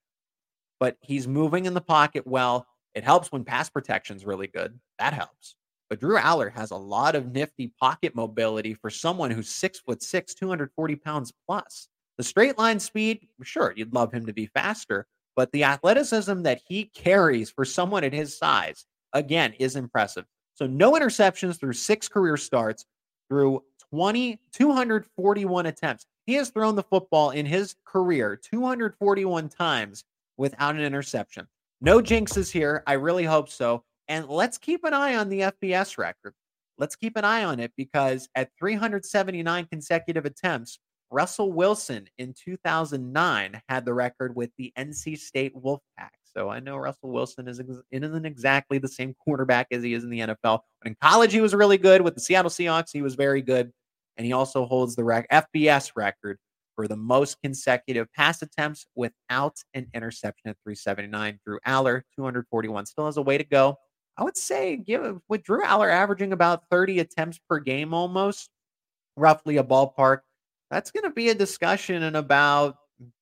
But 0.80 0.98
he's 1.02 1.28
moving 1.28 1.66
in 1.66 1.74
the 1.74 1.82
pocket 1.82 2.26
well. 2.28 2.68
It 2.94 3.04
helps 3.04 3.32
when 3.32 3.44
pass 3.44 3.70
protection's 3.70 4.26
really 4.26 4.48
good. 4.48 4.80
That 5.00 5.14
helps. 5.14 5.56
But 5.90 6.00
Drew 6.00 6.18
Allar 6.18 6.52
has 6.54 6.72
a 6.72 6.76
lot 6.76 7.16
of 7.16 7.32
nifty 7.32 7.74
pocket 7.80 8.16
mobility 8.16 8.74
for 8.74 8.90
someone 8.90 9.32
who's 9.32 9.50
six 9.50 9.80
foot 9.80 10.02
six, 10.02 10.34
240 10.34 10.96
pounds 10.96 11.32
plus. 11.48 11.88
The 12.18 12.24
straight 12.24 12.58
line 12.58 12.80
speed, 12.80 13.28
sure, 13.44 13.74
you'd 13.76 13.94
love 13.94 14.12
him 14.12 14.26
to 14.26 14.34
be 14.34 14.48
faster, 14.48 15.08
but 15.36 15.52
the 15.52 15.64
athleticism 15.64 16.44
that 16.44 16.62
he 16.68 16.86
carries 16.86 17.50
for 17.50 17.66
someone 17.66 18.04
at 18.04 18.14
his 18.14 18.38
size, 18.38 18.86
again, 19.14 19.54
is 19.60 19.76
impressive. 19.76 20.26
So 20.56 20.68
no 20.68 20.94
interceptions 20.94 21.60
through 21.60 21.74
six 21.74 22.08
career 22.08 22.38
starts, 22.38 22.86
through 23.30 23.64
20, 23.90 24.40
241 24.52 25.66
attempts. 25.66 26.06
He 26.26 26.36
has 26.36 26.50
thrown 26.50 26.76
the 26.76 26.84
football 26.84 27.32
in 27.32 27.46
his 27.46 27.76
career 27.86 28.36
241 28.36 29.50
times 29.50 30.04
without 30.38 30.76
an 30.76 30.82
interception. 30.82 31.48
No 31.82 32.02
jinxes 32.02 32.52
here. 32.52 32.84
I 32.88 32.94
really 32.94 33.26
hope 33.26 33.50
so. 33.50 33.84
And 34.08 34.28
let's 34.28 34.58
keep 34.58 34.84
an 34.84 34.94
eye 34.94 35.16
on 35.16 35.30
the 35.30 35.42
FBS 35.42 35.98
record. 35.98 36.34
Let's 36.78 36.96
keep 36.96 37.16
an 37.18 37.26
eye 37.26 37.44
on 37.44 37.60
it 37.60 37.72
because 37.78 38.28
at 38.36 38.50
379 38.58 39.68
consecutive 39.72 40.26
attempts, 40.26 40.80
Russell 41.12 41.54
Wilson 41.54 42.08
in 42.18 42.34
2009 42.34 43.62
had 43.70 43.86
the 43.86 43.94
record 43.94 44.36
with 44.36 44.50
the 44.58 44.74
NC 44.78 45.18
State 45.18 45.56
Wolfpacks. 45.56 46.24
So 46.36 46.50
I 46.50 46.60
know 46.60 46.78
Russell 46.78 47.12
Wilson 47.12 47.48
is 47.48 47.62
isn't 47.92 48.26
exactly 48.26 48.80
the 48.80 48.88
same 48.88 49.14
quarterback 49.14 49.68
as 49.72 49.84
he 49.84 49.94
is 49.94 50.04
in 50.04 50.10
the 50.10 50.20
NFL. 50.22 50.62
But 50.82 50.88
in 50.88 50.96
college, 51.00 51.32
he 51.32 51.42
was 51.42 51.54
really 51.54 51.78
good 51.78 52.02
with 52.02 52.16
the 52.16 52.22
Seattle 52.22 52.50
Seahawks. 52.50 52.90
He 52.92 53.04
was 53.04 53.14
very 53.14 53.44
good, 53.44 53.72
and 54.18 54.26
he 54.26 54.34
also 54.34 54.66
holds 54.66 54.96
the 54.96 55.04
rec- 55.04 55.30
FBS 55.30 55.92
record 55.96 56.40
for 56.76 56.88
the 56.88 56.96
most 56.96 57.38
consecutive 57.42 58.12
pass 58.14 58.42
attempts 58.42 58.86
without 58.96 59.56
an 59.74 59.88
interception 59.94 60.50
at 60.50 60.58
379. 60.64 61.40
Drew 61.46 61.60
Allar, 61.68 62.02
241, 62.16 62.86
still 62.86 63.06
has 63.06 63.18
a 63.18 63.22
way 63.22 63.38
to 63.38 63.44
go. 63.44 63.78
I 64.18 64.24
would 64.24 64.38
say 64.38 64.78
give 64.78 65.20
with 65.28 65.44
Drew 65.44 65.64
Allar 65.64 65.92
averaging 65.92 66.34
about 66.34 66.64
30 66.70 67.00
attempts 67.00 67.40
per 67.50 67.60
game 67.60 67.94
almost, 67.94 68.50
roughly 69.18 69.58
a 69.58 69.64
ballpark. 69.64 70.20
That's 70.70 70.92
going 70.92 71.04
to 71.04 71.12
be 71.12 71.30
a 71.30 71.36
discussion 71.36 72.04
in 72.04 72.16
about 72.16 72.78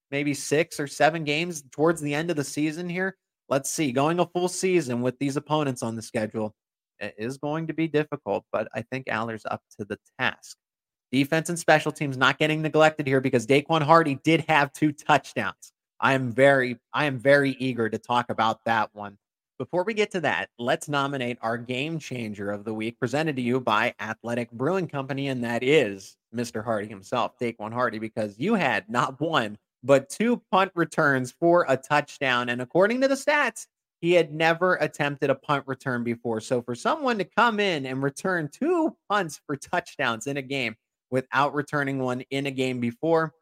maybe 0.09 0.33
six 0.33 0.79
or 0.79 0.87
seven 0.87 1.23
games 1.23 1.63
towards 1.71 2.01
the 2.01 2.13
end 2.13 2.29
of 2.29 2.35
the 2.35 2.43
season 2.43 2.89
here. 2.89 3.17
Let's 3.49 3.69
see. 3.69 3.91
Going 3.91 4.19
a 4.19 4.25
full 4.25 4.47
season 4.47 5.01
with 5.01 5.17
these 5.19 5.37
opponents 5.37 5.83
on 5.83 5.95
the 5.95 6.01
schedule 6.01 6.53
is 7.17 7.37
going 7.37 7.67
to 7.67 7.73
be 7.73 7.87
difficult, 7.87 8.45
but 8.51 8.67
I 8.73 8.83
think 8.83 9.07
Allar's 9.07 9.45
up 9.45 9.61
to 9.79 9.85
the 9.85 9.97
task. 10.19 10.57
Defense 11.11 11.49
and 11.49 11.59
special 11.59 11.91
teams 11.91 12.17
not 12.17 12.37
getting 12.37 12.61
neglected 12.61 13.05
here 13.05 13.21
because 13.21 13.45
Daequan 13.45 13.81
Hardy 13.81 14.15
did 14.23 14.45
have 14.47 14.71
two 14.71 14.91
touchdowns. 14.91 15.73
I 15.99 16.13
am 16.13 16.31
very, 16.31 16.79
I 16.93 17.05
am 17.05 17.19
very 17.19 17.51
eager 17.51 17.89
to 17.89 17.97
talk 17.97 18.29
about 18.29 18.63
that 18.65 18.89
one. 18.93 19.17
Before 19.57 19.83
we 19.83 19.93
get 19.93 20.09
to 20.11 20.21
that, 20.21 20.49
let's 20.57 20.89
nominate 20.89 21.37
our 21.41 21.57
game 21.57 21.99
changer 21.99 22.49
of 22.49 22.63
the 22.63 22.73
week, 22.73 22.97
presented 22.97 23.35
to 23.35 23.41
you 23.41 23.59
by 23.59 23.93
Athletic 23.99 24.49
Brewing 24.51 24.87
Company, 24.87 25.27
and 25.27 25.43
that 25.43 25.61
is 25.61 26.17
Mr. 26.33 26.63
Hardy 26.63 26.87
himself, 26.87 27.37
Daequan 27.39 27.71
Hardy, 27.71 27.99
because 27.99 28.39
you 28.39 28.55
had 28.55 28.89
not 28.89 29.19
one 29.21 29.57
but 29.83 30.09
two 30.09 30.41
punt 30.51 30.71
returns 30.75 31.31
for 31.31 31.65
a 31.67 31.77
touchdown, 31.77 32.49
and 32.49 32.61
according 32.61 33.01
to 33.01 33.07
the 33.07 33.15
stats, 33.15 33.67
he 33.99 34.13
had 34.13 34.33
never 34.33 34.75
attempted 34.75 35.29
a 35.29 35.35
punt 35.35 35.63
return 35.67 36.03
before. 36.03 36.41
So 36.41 36.61
for 36.61 36.73
someone 36.73 37.17
to 37.19 37.23
come 37.23 37.59
in 37.59 37.85
and 37.85 38.01
return 38.01 38.49
two 38.51 38.95
punts 39.09 39.39
for 39.45 39.55
touchdowns 39.55 40.25
in 40.25 40.37
a 40.37 40.41
game 40.41 40.75
without 41.11 41.53
returning 41.53 41.99
one 41.99 42.21
in 42.31 42.47
a 42.47 42.51
game 42.51 42.79
before. 42.79 43.33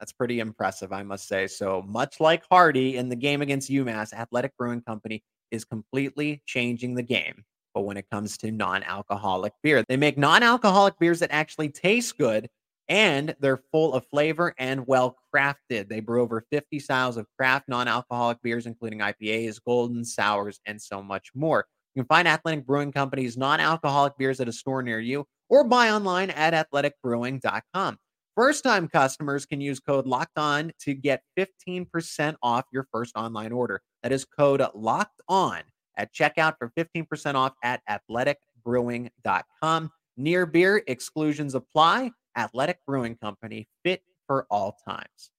That's 0.00 0.12
pretty 0.12 0.40
impressive, 0.40 0.92
I 0.92 1.02
must 1.02 1.28
say. 1.28 1.46
So, 1.46 1.82
much 1.82 2.20
like 2.20 2.44
Hardy 2.50 2.96
in 2.96 3.08
the 3.08 3.16
game 3.16 3.42
against 3.42 3.70
UMass, 3.70 4.12
Athletic 4.12 4.56
Brewing 4.56 4.82
Company 4.82 5.22
is 5.50 5.64
completely 5.64 6.42
changing 6.46 6.94
the 6.94 7.02
game. 7.02 7.44
But 7.74 7.82
when 7.82 7.96
it 7.96 8.08
comes 8.10 8.38
to 8.38 8.50
non 8.50 8.82
alcoholic 8.82 9.52
beer, 9.62 9.84
they 9.88 9.96
make 9.96 10.16
non 10.16 10.42
alcoholic 10.42 10.98
beers 10.98 11.20
that 11.20 11.30
actually 11.32 11.68
taste 11.70 12.16
good 12.18 12.48
and 12.88 13.34
they're 13.40 13.62
full 13.72 13.94
of 13.94 14.06
flavor 14.06 14.54
and 14.58 14.86
well 14.86 15.16
crafted. 15.34 15.88
They 15.88 16.00
brew 16.00 16.22
over 16.22 16.44
50 16.50 16.78
styles 16.78 17.16
of 17.16 17.26
craft 17.36 17.68
non 17.68 17.88
alcoholic 17.88 18.40
beers, 18.42 18.66
including 18.66 19.00
IPAs, 19.00 19.60
golden, 19.64 20.04
sours, 20.04 20.60
and 20.66 20.80
so 20.80 21.02
much 21.02 21.30
more. 21.34 21.66
You 21.94 22.02
can 22.02 22.08
find 22.08 22.28
Athletic 22.28 22.66
Brewing 22.66 22.92
Company's 22.92 23.36
non 23.36 23.60
alcoholic 23.60 24.16
beers 24.18 24.40
at 24.40 24.48
a 24.48 24.52
store 24.52 24.82
near 24.82 25.00
you 25.00 25.26
or 25.48 25.64
buy 25.64 25.90
online 25.90 26.28
at 26.30 26.52
athleticbrewing.com. 26.52 27.98
First 28.34 28.64
time 28.64 28.88
customers 28.88 29.46
can 29.46 29.62
use 29.62 29.80
code 29.80 30.06
locked 30.06 30.38
on 30.38 30.72
to 30.80 30.92
get 30.92 31.22
15% 31.38 32.36
off 32.42 32.66
your 32.70 32.86
first 32.92 33.16
online 33.16 33.52
order. 33.52 33.80
That 34.02 34.12
is 34.12 34.26
code 34.26 34.62
locked 34.74 35.22
on 35.28 35.62
at 35.96 36.12
checkout 36.12 36.56
for 36.58 36.70
15% 36.76 37.34
off 37.34 37.54
at 37.64 37.80
athleticbrewing.com. 37.88 39.90
Near 40.18 40.46
beer 40.46 40.82
exclusions 40.86 41.54
apply. 41.54 42.10
Athletic 42.36 42.80
Brewing 42.86 43.16
Company, 43.16 43.66
fit 43.82 44.02
for 44.26 44.46
all 44.50 44.76
times. 44.86 45.30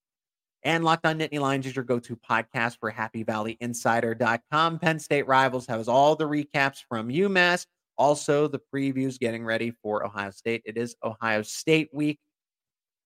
And 0.64 0.84
Locked 0.84 1.06
on 1.06 1.20
Nittany 1.20 1.40
Lions 1.40 1.66
is 1.66 1.76
your 1.76 1.86
go 1.86 2.00
to 2.00 2.16
podcast 2.16 2.78
for 2.80 2.92
HappyValleyInsider.com. 2.92 4.80
Penn 4.80 5.00
State 5.00 5.28
Rivals 5.28 5.68
has 5.68 5.88
all 5.88 6.16
the 6.16 6.26
recaps 6.26 6.80
from 6.90 7.10
UMass 7.10 7.66
also, 7.98 8.48
the 8.48 8.62
previews 8.74 9.20
getting 9.20 9.44
ready 9.44 9.72
for 9.82 10.06
Ohio 10.06 10.32
State. 10.32 10.62
It 10.66 10.78
is 10.78 10.96
Ohio 11.04 11.42
State 11.42 11.90
week, 11.94 12.20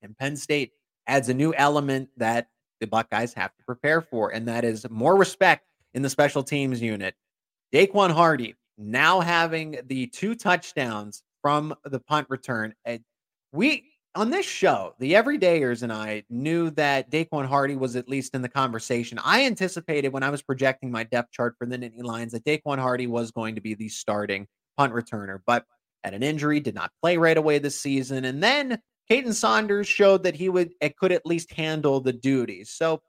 and 0.02 0.18
Penn 0.18 0.36
State 0.36 0.72
adds 1.08 1.30
a 1.30 1.34
new 1.34 1.54
element 1.54 2.10
that 2.18 2.48
the 2.80 2.88
Buckeyes 2.88 3.34
have 3.34 3.56
to 3.56 3.64
prepare 3.64 4.02
for, 4.02 4.34
and 4.34 4.48
that 4.48 4.64
is 4.64 4.90
more 4.90 5.16
respect 5.16 5.66
in 5.94 6.02
the 6.02 6.10
special 6.10 6.44
teams 6.44 6.82
unit. 6.82 7.16
Daequan 7.74 8.12
Hardy 8.12 8.56
now 8.78 9.20
having 9.20 9.78
the 9.86 10.08
two 10.08 10.36
touchdowns 10.36 11.24
from 11.42 11.74
the 11.86 12.00
punt 12.00 12.28
return. 12.30 12.74
And 12.86 13.02
We 13.54 13.92
on 14.16 14.30
this 14.30 14.46
show, 14.46 14.94
the 15.00 15.14
everydayers 15.14 15.84
and 15.84 15.94
I 15.94 16.24
knew 16.30 16.70
that 16.72 17.10
Daequan 17.10 17.46
Hardy 17.46 17.78
was 17.78 17.96
at 17.96 18.10
least 18.10 18.36
in 18.36 18.42
the 18.42 18.50
conversation. 18.50 19.18
I 19.24 19.46
anticipated 19.46 20.12
when 20.12 20.24
I 20.24 20.30
was 20.30 20.42
projecting 20.42 20.92
my 20.92 21.04
depth 21.04 21.32
chart 21.32 21.56
for 21.58 21.66
the 21.66 21.78
Nittany 21.78 22.04
Lions 22.04 22.34
that 22.34 22.44
Daequan 22.44 22.78
Hardy 22.78 23.08
was 23.08 23.32
going 23.32 23.56
to 23.56 23.62
be 23.62 23.74
the 23.74 23.88
starting 23.88 24.48
punt 24.82 24.94
returner, 24.94 25.40
but 25.46 25.66
had 26.04 26.16
an 26.16 26.24
injury, 26.24 26.60
did 26.60 26.74
not 26.74 26.92
play 27.02 27.18
right 27.18 27.38
away 27.38 27.60
this 27.60 27.80
season. 27.80 28.26
And 28.26 28.42
then 28.42 28.80
Kaden 29.10 29.34
Saunders 29.34 29.88
showed 29.88 30.24
that 30.24 30.36
he 30.36 30.50
would 30.50 30.72
it 30.82 30.98
could 30.98 31.12
at 31.12 31.26
least 31.26 31.52
handle 31.52 32.00
the 32.00 32.14
duties. 32.14 32.72
So 32.72 33.02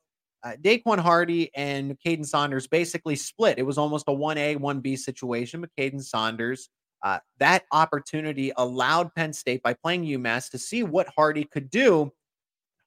uh, 0.45 0.53
Daequan 0.61 0.99
Hardy 0.99 1.51
and 1.55 1.97
Kaden 2.05 2.27
Saunders 2.27 2.67
basically 2.67 3.17
split. 3.17 3.59
It 3.59 3.63
was 3.63 3.79
almost 3.79 4.05
a 4.09 4.13
1A, 4.13 4.59
1B 4.59 4.99
situation, 4.99 5.61
but 5.61 5.71
Kaden 5.79 6.03
Saunders, 6.03 6.69
uh, 7.03 7.21
that 7.39 7.65
opportunity 7.73 8.53
allowed 8.57 9.15
Penn 9.15 9.33
State 9.33 9.63
by 9.63 9.73
playing 9.73 10.05
UMass 10.05 10.51
to 10.51 10.59
see 10.59 10.83
what 10.83 11.09
Hardy 11.17 11.45
could 11.45 11.71
do. 11.71 12.13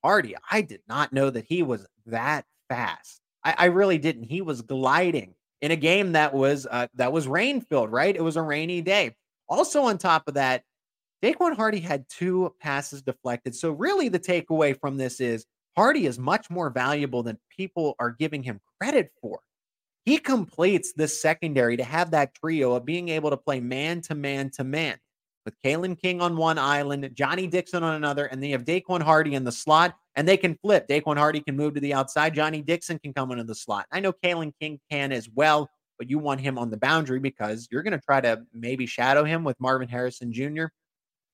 Hardy, 0.04 0.36
I 0.52 0.62
did 0.62 0.82
not 0.88 1.12
know 1.12 1.30
that 1.32 1.46
he 1.48 1.64
was 1.64 1.88
that 2.06 2.46
fast. 2.70 3.22
I, 3.44 3.56
I 3.58 3.66
really 3.66 3.98
didn't. 3.98 4.26
He 4.26 4.42
was 4.42 4.62
gliding 4.62 5.34
in 5.62 5.72
a 5.72 5.76
game 5.76 6.14
that 6.14 6.34
was 6.34 6.68
uh, 6.70 6.88
that 6.96 7.12
was 7.12 7.28
rain 7.28 7.62
filled, 7.62 7.92
right? 7.92 8.16
It 8.16 8.24
was 8.24 8.38
a 8.38 8.42
rainy 8.42 8.82
day. 8.82 9.16
Also, 9.48 9.84
on 9.84 9.98
top 9.98 10.28
of 10.28 10.34
that, 10.36 10.64
Daequan 11.24 11.56
Hardy 11.56 11.80
had 11.80 12.06
two 12.10 12.54
passes 12.60 13.02
deflected. 13.02 13.56
So, 13.56 13.72
really, 13.72 14.10
the 14.10 14.20
takeaway 14.20 14.80
from 14.80 14.98
this 14.98 15.20
is 15.20 15.46
Hardy 15.76 16.06
is 16.06 16.18
much 16.18 16.50
more 16.50 16.70
valuable 16.70 17.24
than 17.24 17.38
people 17.56 17.96
are 18.00 18.12
giving 18.12 18.44
him 18.44 18.60
credit 18.80 19.12
for. 19.22 19.40
He 20.06 20.18
completes 20.20 20.94
this 20.94 21.20
secondary 21.20 21.78
to 21.78 21.84
have 21.84 22.12
that 22.12 22.36
trio 22.36 22.74
of 22.74 22.86
being 22.86 23.10
able 23.10 23.32
to 23.32 23.38
play 23.38 23.60
man 23.60 24.02
to 24.02 24.16
man 24.16 24.52
to 24.52 24.64
man 24.64 24.98
with 25.46 25.56
Kalen 25.64 26.00
King 26.00 26.22
on 26.22 26.38
one 26.38 26.58
island, 26.58 27.10
Johnny 27.14 27.48
Dixon 27.48 27.84
on 27.84 27.96
another, 27.96 28.26
and 28.26 28.42
they 28.42 28.50
have 28.50 28.66
Daequan 28.66 29.02
Hardy 29.02 29.36
in 29.36 29.44
the 29.44 29.52
slot, 29.52 29.96
and 30.16 30.28
they 30.28 30.38
can 30.38 30.56
flip. 30.56 30.88
Daequan 30.88 31.18
Hardy 31.18 31.42
can 31.42 31.56
move 31.56 31.74
to 31.74 31.80
the 31.80 31.94
outside. 31.94 32.34
Johnny 32.34 32.62
Dixon 32.62 33.00
can 33.00 33.14
come 33.14 33.32
into 33.32 33.44
the 33.44 33.56
slot. 33.56 33.86
I 33.92 34.00
know 34.00 34.14
Kalen 34.14 34.54
King 34.60 34.80
can 34.90 35.12
as 35.12 35.30
well, 35.34 35.70
but 35.98 36.10
you 36.10 36.20
want 36.20 36.42
him 36.42 36.58
on 36.58 36.70
the 36.70 36.78
boundary 36.78 37.20
because 37.20 37.68
you're 37.72 37.84
going 37.84 37.98
to 37.98 38.06
try 38.06 38.22
to 38.22 38.44
maybe 38.54 38.86
shadow 38.86 39.24
him 39.24 39.44
with 39.44 39.60
Marvin 39.60 39.90
Harrison 39.90 40.32
Jr. 40.32 40.66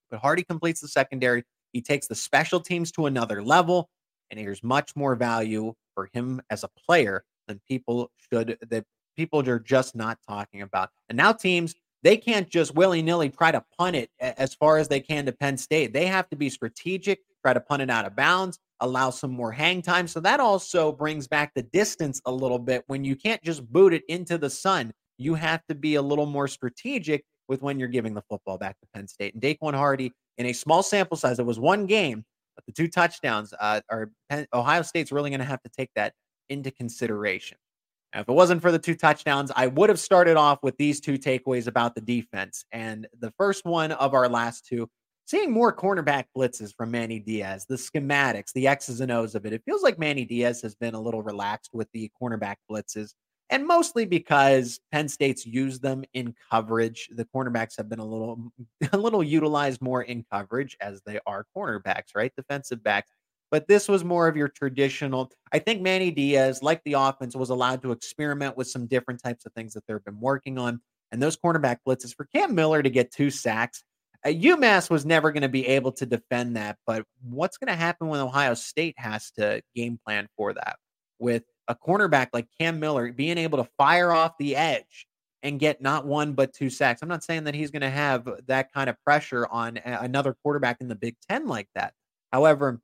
But 0.09 0.19
Hardy 0.19 0.43
completes 0.43 0.81
the 0.81 0.87
secondary. 0.87 1.43
He 1.73 1.81
takes 1.81 2.07
the 2.07 2.15
special 2.15 2.59
teams 2.59 2.91
to 2.93 3.05
another 3.05 3.41
level, 3.41 3.89
and 4.29 4.39
there's 4.39 4.63
much 4.63 4.95
more 4.95 5.15
value 5.15 5.73
for 5.95 6.09
him 6.13 6.41
as 6.49 6.63
a 6.63 6.69
player 6.85 7.23
than 7.47 7.61
people 7.67 8.11
should 8.31 8.57
that 8.69 8.85
people 9.15 9.47
are 9.47 9.59
just 9.59 9.95
not 9.95 10.17
talking 10.27 10.61
about. 10.61 10.89
And 11.09 11.17
now 11.17 11.31
teams 11.33 11.75
they 12.03 12.17
can't 12.17 12.49
just 12.49 12.73
willy 12.73 13.01
nilly 13.01 13.29
try 13.29 13.51
to 13.51 13.63
punt 13.77 13.95
it 13.95 14.09
as 14.19 14.55
far 14.55 14.77
as 14.77 14.87
they 14.87 14.99
can 14.99 15.25
to 15.27 15.31
Penn 15.31 15.57
State. 15.57 15.93
They 15.93 16.07
have 16.07 16.27
to 16.29 16.35
be 16.35 16.49
strategic, 16.49 17.19
try 17.43 17.53
to 17.53 17.59
punt 17.59 17.83
it 17.83 17.89
out 17.89 18.05
of 18.05 18.15
bounds, 18.15 18.57
allow 18.81 19.09
some 19.09 19.31
more 19.31 19.51
hang 19.51 19.81
time. 19.81 20.07
So 20.07 20.19
that 20.19 20.39
also 20.39 20.91
brings 20.91 21.27
back 21.27 21.53
the 21.55 21.63
distance 21.63 22.21
a 22.25 22.31
little 22.31 22.59
bit. 22.59 22.83
When 22.87 23.03
you 23.03 23.15
can't 23.15 23.41
just 23.43 23.65
boot 23.71 23.93
it 23.93 24.03
into 24.09 24.37
the 24.37 24.49
sun, 24.49 24.91
you 25.17 25.35
have 25.35 25.65
to 25.67 25.75
be 25.75 25.95
a 25.95 26.01
little 26.01 26.25
more 26.25 26.47
strategic 26.47 27.23
with 27.47 27.61
when 27.61 27.79
you're 27.79 27.87
giving 27.87 28.13
the 28.13 28.23
football 28.29 28.57
back 28.57 28.79
to 28.79 28.87
Penn 28.93 29.07
State. 29.07 29.33
And 29.33 29.41
Daequan 29.41 29.73
Hardy, 29.73 30.11
in 30.37 30.47
a 30.47 30.53
small 30.53 30.83
sample 30.83 31.17
size, 31.17 31.39
it 31.39 31.45
was 31.45 31.59
one 31.59 31.85
game, 31.85 32.23
but 32.55 32.65
the 32.65 32.71
two 32.71 32.87
touchdowns 32.87 33.53
uh, 33.59 33.81
are 33.89 34.11
Ohio 34.53 34.81
State's 34.81 35.11
really 35.11 35.29
going 35.29 35.39
to 35.39 35.45
have 35.45 35.61
to 35.63 35.69
take 35.69 35.89
that 35.95 36.13
into 36.49 36.71
consideration. 36.71 37.57
Now, 38.13 38.21
if 38.21 38.29
it 38.29 38.33
wasn't 38.33 38.61
for 38.61 38.71
the 38.71 38.79
two 38.79 38.95
touchdowns, 38.95 39.51
I 39.55 39.67
would 39.67 39.89
have 39.89 39.99
started 39.99 40.35
off 40.35 40.59
with 40.63 40.77
these 40.77 40.99
two 40.99 41.17
takeaways 41.17 41.67
about 41.67 41.95
the 41.95 42.01
defense. 42.01 42.65
And 42.71 43.07
the 43.19 43.31
first 43.37 43.65
one 43.65 43.93
of 43.93 44.13
our 44.13 44.27
last 44.27 44.65
two, 44.65 44.89
seeing 45.25 45.51
more 45.51 45.75
cornerback 45.75 46.25
blitzes 46.35 46.73
from 46.75 46.91
Manny 46.91 47.19
Diaz, 47.19 47.65
the 47.67 47.75
schematics, 47.75 48.53
the 48.53 48.67
X's 48.67 49.01
and 49.01 49.11
O's 49.11 49.35
of 49.35 49.45
it. 49.45 49.53
It 49.53 49.63
feels 49.65 49.83
like 49.83 49.99
Manny 49.99 50.25
Diaz 50.25 50.61
has 50.61 50.75
been 50.75 50.93
a 50.93 51.01
little 51.01 51.21
relaxed 51.21 51.71
with 51.73 51.87
the 51.93 52.11
cornerback 52.21 52.55
blitzes, 52.69 53.13
and 53.49 53.65
mostly 53.65 54.05
because 54.05 54.79
Penn 54.91 55.07
State's 55.07 55.45
used 55.45 55.81
them 55.81 56.03
in 56.13 56.35
coverage. 56.49 57.09
The 57.11 57.25
cornerbacks 57.25 57.77
have 57.77 57.89
been 57.89 57.99
a 57.99 58.05
little, 58.05 58.51
a 58.93 58.97
little 58.97 59.23
utilized 59.23 59.81
more 59.81 60.03
in 60.03 60.25
coverage 60.31 60.77
as 60.81 61.01
they 61.05 61.19
are 61.25 61.45
cornerbacks, 61.55 62.15
right? 62.15 62.31
Defensive 62.35 62.83
backs 62.83 63.11
but 63.51 63.67
this 63.67 63.89
was 63.89 64.03
more 64.03 64.27
of 64.27 64.37
your 64.37 64.47
traditional. 64.47 65.29
I 65.51 65.59
think 65.59 65.81
Manny 65.81 66.09
Diaz, 66.09 66.63
like 66.63 66.81
the 66.85 66.93
offense, 66.93 67.35
was 67.35 67.49
allowed 67.49 67.81
to 67.83 67.91
experiment 67.91 68.55
with 68.55 68.67
some 68.67 68.87
different 68.87 69.21
types 69.21 69.45
of 69.45 69.51
things 69.53 69.73
that 69.73 69.85
they've 69.85 70.03
been 70.03 70.21
working 70.21 70.57
on. 70.57 70.79
And 71.11 71.21
those 71.21 71.35
cornerback 71.35 71.79
blitzes 71.85 72.15
for 72.15 72.25
Cam 72.33 72.55
Miller 72.55 72.81
to 72.81 72.89
get 72.89 73.11
two 73.11 73.29
sacks. 73.29 73.83
Uh, 74.25 74.29
UMass 74.29 74.89
was 74.89 75.05
never 75.05 75.31
going 75.31 75.41
to 75.41 75.49
be 75.49 75.67
able 75.67 75.91
to 75.93 76.05
defend 76.05 76.55
that. 76.55 76.77
But 76.85 77.05
what's 77.23 77.57
going 77.57 77.69
to 77.69 77.75
happen 77.75 78.07
when 78.07 78.19
Ohio 78.19 78.53
State 78.53 78.95
has 78.97 79.31
to 79.31 79.61
game 79.75 79.99
plan 80.05 80.27
for 80.37 80.53
that 80.53 80.77
with 81.19 81.43
a 81.67 81.75
cornerback 81.75 82.29
like 82.33 82.47
Cam 82.59 82.79
Miller 82.79 83.11
being 83.11 83.37
able 83.37 83.63
to 83.63 83.69
fire 83.77 84.11
off 84.11 84.33
the 84.37 84.55
edge 84.55 85.07
and 85.43 85.59
get 85.59 85.81
not 85.81 86.05
one 86.05 86.33
but 86.33 86.53
two 86.53 86.69
sacks. 86.69 87.01
I'm 87.01 87.09
not 87.09 87.23
saying 87.23 87.45
that 87.45 87.55
he's 87.55 87.71
going 87.71 87.81
to 87.81 87.89
have 87.89 88.29
that 88.47 88.71
kind 88.73 88.89
of 88.89 89.01
pressure 89.03 89.47
on 89.47 89.77
another 89.77 90.35
quarterback 90.43 90.77
in 90.81 90.87
the 90.87 90.95
Big 90.95 91.15
10 91.29 91.47
like 91.47 91.67
that. 91.75 91.93
However, 92.31 92.81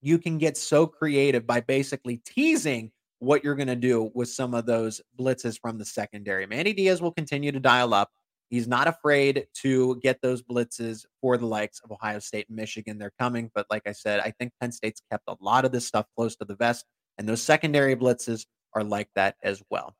you 0.00 0.18
can 0.18 0.38
get 0.38 0.56
so 0.56 0.86
creative 0.86 1.46
by 1.46 1.60
basically 1.60 2.22
teasing 2.24 2.90
what 3.18 3.44
you're 3.44 3.54
going 3.54 3.68
to 3.68 3.76
do 3.76 4.10
with 4.14 4.30
some 4.30 4.54
of 4.54 4.64
those 4.64 5.00
blitzes 5.18 5.60
from 5.60 5.76
the 5.76 5.84
secondary. 5.84 6.46
Manny 6.46 6.72
Diaz 6.72 7.02
will 7.02 7.12
continue 7.12 7.52
to 7.52 7.60
dial 7.60 7.92
up. 7.92 8.10
He's 8.50 8.66
not 8.66 8.88
afraid 8.88 9.46
to 9.62 9.96
get 10.02 10.20
those 10.20 10.42
blitzes 10.42 11.06
for 11.20 11.38
the 11.38 11.46
likes 11.46 11.80
of 11.80 11.92
Ohio 11.92 12.18
State 12.18 12.48
and 12.48 12.56
Michigan. 12.56 12.98
They're 12.98 13.12
coming. 13.18 13.48
But 13.54 13.66
like 13.70 13.82
I 13.86 13.92
said, 13.92 14.18
I 14.20 14.32
think 14.32 14.52
Penn 14.60 14.72
State's 14.72 15.00
kept 15.10 15.24
a 15.28 15.36
lot 15.40 15.64
of 15.64 15.70
this 15.70 15.86
stuff 15.86 16.06
close 16.16 16.34
to 16.36 16.44
the 16.44 16.56
vest, 16.56 16.84
and 17.16 17.28
those 17.28 17.42
secondary 17.42 17.94
blitzes 17.94 18.46
are 18.74 18.82
like 18.82 19.08
that 19.14 19.36
as 19.42 19.62
well. 19.70 19.94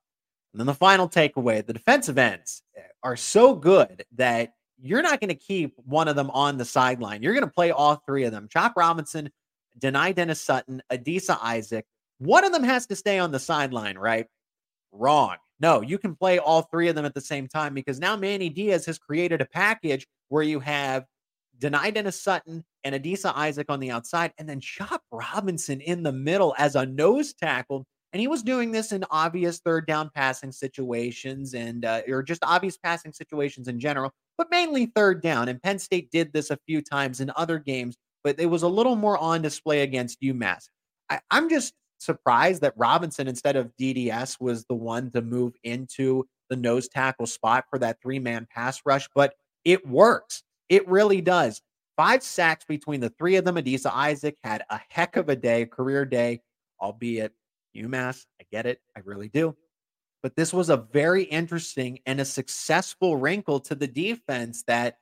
And 0.53 0.61
then 0.61 0.67
the 0.67 0.75
final 0.75 1.09
takeaway 1.09 1.65
the 1.65 1.73
defensive 1.73 2.19
ends 2.19 2.63
eh, 2.77 2.83
are 3.05 3.17
so 3.17 3.55
good 3.55 4.05
that 4.17 4.55
you're 4.83 5.03
not 5.03 5.21
going 5.21 5.29
to 5.29 5.35
keep 5.35 5.75
one 5.85 6.09
of 6.09 6.17
them 6.17 6.31
on 6.31 6.57
the 6.57 6.65
sideline. 6.65 7.23
You're 7.23 7.35
going 7.35 7.47
to 7.47 7.53
play 7.53 7.71
all 7.71 8.03
three 8.07 8.25
of 8.25 8.33
them. 8.33 8.49
Chop 8.51 8.75
Robinson, 8.77 9.31
Dani 9.79 10.15
Dennis 10.15 10.41
Sutton, 10.41 10.83
Adisa 10.91 11.39
Isaac. 11.41 11.85
One 12.19 12.45
of 12.45 12.53
them 12.53 12.65
has 12.65 12.87
to 12.87 12.97
stay 12.97 13.19
on 13.19 13.31
the 13.31 13.39
sideline, 13.39 13.97
right? 13.97 14.27
Wrong. 14.91 15.37
No, 15.61 15.83
you 15.83 15.99
can 15.99 16.17
play 16.17 16.39
all 16.39 16.63
three 16.63 16.89
of 16.89 16.95
them 16.95 17.05
at 17.05 17.15
the 17.15 17.21
same 17.21 17.47
time 17.47 17.75
because 17.75 18.01
now 18.01 18.17
Manny 18.17 18.49
Diaz 18.49 18.87
has 18.87 18.99
created 18.99 19.43
a 19.43 19.47
package 19.47 20.07
where 20.29 20.43
you 20.43 20.59
have 20.61 21.05
Dani 21.59 21.93
Dennis 21.93 22.21
Sutton 22.21 22.65
and 22.85 22.95
Adisa 22.95 23.35
Isaac 23.37 23.67
on 23.69 23.81
the 23.81 23.91
outside, 23.91 24.33
and 24.39 24.49
then 24.49 24.61
Chop 24.61 25.03
Robinson 25.13 25.81
in 25.83 26.03
the 26.03 26.13
middle 26.13 26.55
as 26.59 26.75
a 26.75 26.87
nose 26.87 27.35
tackle. 27.35 27.85
And 28.13 28.21
he 28.21 28.27
was 28.27 28.43
doing 28.43 28.73
this 28.73 28.91
in 28.91 29.05
obvious 29.11 29.61
third 29.61 29.87
down 29.87 30.11
passing 30.15 30.51
situations 30.51 31.55
and 31.55 31.85
uh, 31.85 32.03
or 32.09 32.23
just 32.23 32.43
obvious 32.43 32.77
passing 32.77 33.13
situations 33.13 33.69
in 33.69 33.79
general, 33.79 34.13
but 34.37 34.51
mainly 34.51 34.87
third 34.87 35.23
down. 35.23 35.49
And 35.49 35.63
Penn 35.63 35.79
State 35.79 36.11
did 36.11 36.33
this 36.33 36.51
a 36.51 36.59
few 36.67 36.83
times 36.83 37.21
in 37.21 37.31
other 37.37 37.59
games, 37.59 37.97
but 38.25 38.41
it 38.41 38.47
was 38.47 38.63
a 38.63 38.69
little 38.69 38.97
more 38.97 39.19
on 39.19 39.43
display 39.43 39.83
against 39.83 40.21
UMass. 40.23 40.69
I, 41.09 41.21
I'm 41.31 41.49
just 41.49 41.75
surprised 42.01 42.63
that 42.63 42.75
Robinson 42.77 43.29
instead 43.29 43.57
of 43.57 43.71
DDS 43.79 44.41
was 44.41 44.65
the 44.65 44.75
one 44.75 45.11
to 45.13 45.23
move 45.23 45.55
into 45.63 46.27
the 46.49 46.57
nose 46.57 46.89
tackle 46.89 47.27
spot 47.27 47.65
for 47.71 47.79
that 47.79 48.01
three 48.03 48.19
man 48.19 48.47
pass 48.51 48.81
rush, 48.85 49.09
but 49.15 49.35
it 49.65 49.87
works. 49.87 50.43
It 50.69 50.89
really 50.89 51.21
does. 51.21 51.63
Five 51.97 52.23
sacks 52.23 52.65
between 52.65 53.01
the 53.01 53.11
three 53.11 53.37
of 53.37 53.45
them. 53.45 53.57
Adisa 53.57 53.93
Isaac 53.93 54.37
had 54.43 54.65
a 54.71 54.81
heck 54.89 55.17
of 55.17 55.29
a 55.29 55.37
day, 55.37 55.67
career 55.67 56.05
day, 56.05 56.41
albeit 56.81 57.33
UMass. 57.77 58.25
I 58.41 58.45
get 58.51 58.67
it. 58.67 58.81
I 58.97 59.01
really 59.05 59.29
do. 59.29 59.55
But 60.23 60.37
this 60.37 60.53
was 60.53 60.71
a 60.71 60.77
very 60.77 61.25
interesting 61.25 61.99
and 62.07 62.21
a 62.21 62.25
successful 62.25 63.17
wrinkle 63.17 63.61
to 63.61 63.75
the 63.75 63.87
defense 63.87 64.65
that 64.67 64.97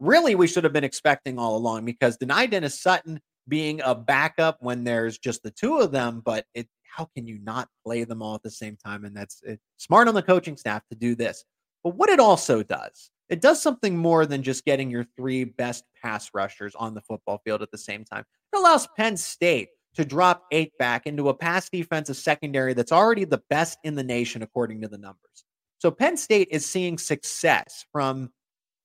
really 0.00 0.34
we 0.34 0.46
should 0.46 0.64
have 0.64 0.72
been 0.72 0.84
expecting 0.84 1.38
all 1.38 1.56
along 1.56 1.84
because 1.84 2.18
Dani 2.18 2.50
Dennis 2.50 2.80
Sutton 2.80 3.20
being 3.50 3.82
a 3.84 3.94
backup 3.94 4.56
when 4.60 4.84
there's 4.84 5.18
just 5.18 5.42
the 5.42 5.50
two 5.50 5.76
of 5.78 5.92
them, 5.92 6.22
but 6.24 6.46
it 6.54 6.66
how 6.96 7.08
can 7.14 7.26
you 7.26 7.38
not 7.42 7.68
play 7.84 8.04
them 8.04 8.22
all 8.22 8.34
at 8.34 8.42
the 8.42 8.50
same 8.50 8.76
time? 8.76 9.04
And 9.04 9.16
that's 9.16 9.42
smart 9.76 10.08
on 10.08 10.14
the 10.14 10.22
coaching 10.22 10.56
staff 10.56 10.82
to 10.88 10.96
do 10.96 11.14
this. 11.14 11.44
But 11.84 11.96
what 11.96 12.10
it 12.10 12.20
also 12.20 12.62
does, 12.62 13.10
it 13.28 13.40
does 13.40 13.62
something 13.62 13.96
more 13.96 14.26
than 14.26 14.42
just 14.42 14.64
getting 14.64 14.90
your 14.90 15.06
three 15.16 15.44
best 15.44 15.84
pass 16.02 16.30
rushers 16.34 16.74
on 16.74 16.94
the 16.94 17.00
football 17.02 17.40
field 17.44 17.62
at 17.62 17.70
the 17.70 17.78
same 17.78 18.04
time. 18.04 18.24
It 18.52 18.58
allows 18.58 18.88
Penn 18.96 19.16
State 19.16 19.68
to 19.94 20.04
drop 20.04 20.44
eight 20.50 20.76
back 20.78 21.06
into 21.06 21.28
a 21.28 21.34
pass 21.34 21.68
defensive 21.68 22.16
secondary 22.16 22.74
that's 22.74 22.92
already 22.92 23.24
the 23.24 23.42
best 23.50 23.78
in 23.84 23.94
the 23.94 24.04
nation, 24.04 24.42
according 24.42 24.80
to 24.82 24.88
the 24.88 24.98
numbers. 24.98 25.44
So 25.78 25.90
Penn 25.90 26.16
State 26.16 26.48
is 26.50 26.66
seeing 26.66 26.98
success 26.98 27.86
from 27.92 28.30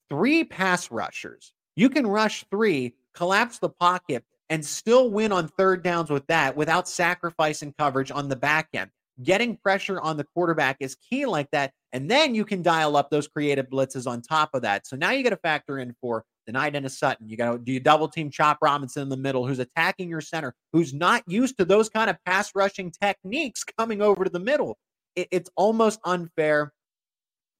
three 0.09 0.43
pass 0.43 0.91
rushers. 0.91 1.53
You 1.75 1.89
can 1.89 2.07
rush 2.07 2.45
three, 2.49 2.95
collapse 3.13 3.59
the 3.59 3.69
pocket, 3.69 4.23
and 4.49 4.65
still 4.65 5.09
win 5.09 5.31
on 5.31 5.47
third 5.47 5.83
downs 5.83 6.09
with 6.09 6.25
that 6.27 6.55
without 6.55 6.87
sacrificing 6.87 7.73
coverage 7.77 8.11
on 8.11 8.29
the 8.29 8.35
back 8.35 8.69
end. 8.73 8.89
Getting 9.23 9.57
pressure 9.57 9.99
on 10.01 10.17
the 10.17 10.25
quarterback 10.35 10.77
is 10.79 10.95
key 10.95 11.25
like 11.25 11.49
that. 11.51 11.71
And 11.93 12.11
then 12.11 12.35
you 12.35 12.43
can 12.43 12.61
dial 12.61 12.97
up 12.97 13.09
those 13.09 13.27
creative 13.27 13.69
blitzes 13.69 14.07
on 14.07 14.21
top 14.21 14.49
of 14.53 14.61
that. 14.63 14.85
So 14.85 14.97
now 14.97 15.11
you 15.11 15.23
got 15.23 15.29
to 15.29 15.37
factor 15.37 15.79
in 15.79 15.95
for 16.01 16.25
Dani 16.49 16.73
Dennis 16.73 16.99
Sutton. 16.99 17.27
You 17.29 17.37
got 17.37 17.51
to 17.53 17.57
do 17.57 17.71
you 17.71 17.79
double 17.79 18.09
team 18.09 18.29
Chop 18.29 18.57
Robinson 18.61 19.03
in 19.03 19.09
the 19.09 19.17
middle, 19.17 19.47
who's 19.47 19.59
attacking 19.59 20.09
your 20.09 20.21
center, 20.21 20.53
who's 20.73 20.93
not 20.93 21.23
used 21.27 21.57
to 21.57 21.65
those 21.65 21.89
kind 21.89 22.09
of 22.09 22.17
pass 22.25 22.51
rushing 22.53 22.91
techniques 22.91 23.63
coming 23.77 24.01
over 24.01 24.25
to 24.25 24.29
the 24.29 24.39
middle. 24.39 24.77
It, 25.15 25.29
it's 25.31 25.49
almost 25.55 25.99
unfair. 26.03 26.73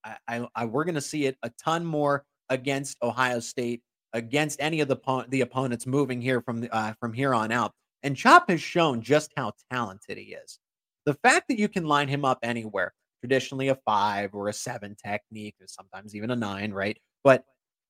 I, 0.03 0.17
I, 0.27 0.47
I 0.53 0.65
we're 0.65 0.83
going 0.83 0.95
to 0.95 1.01
see 1.01 1.25
it 1.25 1.37
a 1.41 1.51
ton 1.63 1.85
more 1.85 2.25
against 2.49 2.97
Ohio 3.01 3.39
State 3.39 3.81
against 4.15 4.59
any 4.61 4.79
of 4.79 4.87
the 4.87 5.25
the 5.29 5.41
opponents 5.41 5.85
moving 5.85 6.21
here 6.21 6.41
from 6.41 6.67
uh, 6.71 6.93
from 6.99 7.13
here 7.13 7.35
on 7.35 7.51
out. 7.51 7.73
And 8.01 8.15
Chop 8.15 8.49
has 8.49 8.61
shown 8.61 9.01
just 9.01 9.31
how 9.35 9.53
talented 9.71 10.17
he 10.17 10.35
is. 10.35 10.59
The 11.05 11.15
fact 11.15 11.47
that 11.49 11.59
you 11.59 11.67
can 11.67 11.85
line 11.85 12.07
him 12.07 12.23
up 12.25 12.39
anywhere, 12.41 12.93
traditionally 13.21 13.67
a 13.67 13.75
five 13.85 14.33
or 14.33 14.47
a 14.47 14.53
seven 14.53 14.95
technique, 14.95 15.55
or 15.59 15.67
sometimes 15.67 16.15
even 16.15 16.31
a 16.31 16.35
nine, 16.35 16.71
right? 16.71 16.97
But 17.23 17.45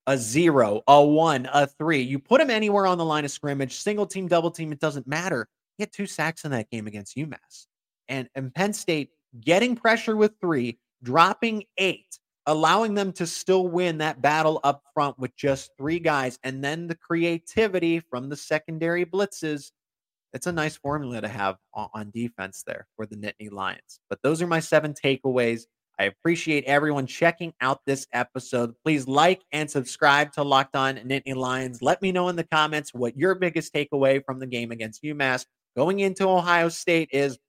a 0.08 0.18
zero, 0.18 0.82
a 0.88 1.04
one, 1.04 1.50
a 1.52 1.68
three, 1.68 2.02
you 2.02 2.20
put 2.20 2.42
him 2.42 2.50
anywhere 2.50 2.86
on 2.86 2.98
the 2.98 3.06
line 3.06 3.26
of 3.26 3.32
scrimmage, 3.32 3.74
single 3.74 4.06
team, 4.06 4.28
double 4.28 4.52
team, 4.52 4.72
it 4.72 4.80
doesn't 4.80 5.08
matter. 5.08 5.48
He 5.78 5.84
had 5.84 5.92
two 5.92 6.06
sacks 6.06 6.46
in 6.46 6.52
that 6.52 6.70
game 6.70 6.88
against 6.88 7.18
UMass. 7.18 7.68
And, 8.08 8.30
and 8.36 8.54
Penn 8.54 8.74
State 8.74 9.10
getting 9.42 9.76
pressure 9.76 10.16
with 10.16 10.34
three, 10.40 10.80
dropping 11.04 11.64
eight, 11.78 12.20
allowing 12.48 12.94
them 12.94 13.12
to 13.14 13.26
still 13.26 13.68
win 13.68 13.98
that 13.98 14.22
battle 14.22 14.60
up 14.64 14.84
front 14.94 15.18
with 15.18 15.36
just 15.36 15.72
three 15.78 16.00
guys 16.00 16.38
and 16.44 16.64
then 16.64 16.88
the 16.88 16.96
creativity 16.96 18.00
from 18.00 18.30
the 18.30 18.36
secondary 18.36 19.06
blitzes 19.06 19.72
it's 20.36 20.48
a 20.48 20.52
nice 20.52 20.76
formula 20.76 21.22
to 21.22 21.30
have 21.30 21.56
on, 21.74 22.12
defense 22.14 22.62
there 22.68 22.88
for 22.98 23.06
the 23.06 23.16
Nittany 23.16 23.50
Lions. 23.50 24.02
But 24.10 24.20
those 24.22 24.42
are 24.42 24.48
my 24.48 24.60
seven 24.60 24.94
takeaways. 24.94 25.62
I 25.98 26.04
appreciate 26.04 26.66
everyone 26.66 27.08
checking 27.08 27.54
out 27.62 27.80
this 27.86 28.06
episode. 28.12 28.74
Please 28.84 29.08
like 29.08 29.44
and 29.54 29.72
subscribe 29.72 30.34
to 30.34 30.44
Locked 30.44 30.76
On 30.76 30.98
Nittany 30.98 31.36
Lions. 31.36 31.82
Let 31.82 32.02
me 32.02 32.12
know 32.12 32.28
in 32.28 32.36
the 32.36 32.44
comments 32.44 32.94
what 32.94 33.16
your 33.16 33.36
biggest 33.36 33.74
takeaway 33.74 34.22
from 34.26 34.40
the 34.40 34.46
game 34.46 34.72
against 34.72 35.04
UMass 35.04 35.46
going 35.78 36.02
into 36.02 36.28
Ohio 36.28 36.68
State 36.68 37.10
is 37.14 37.40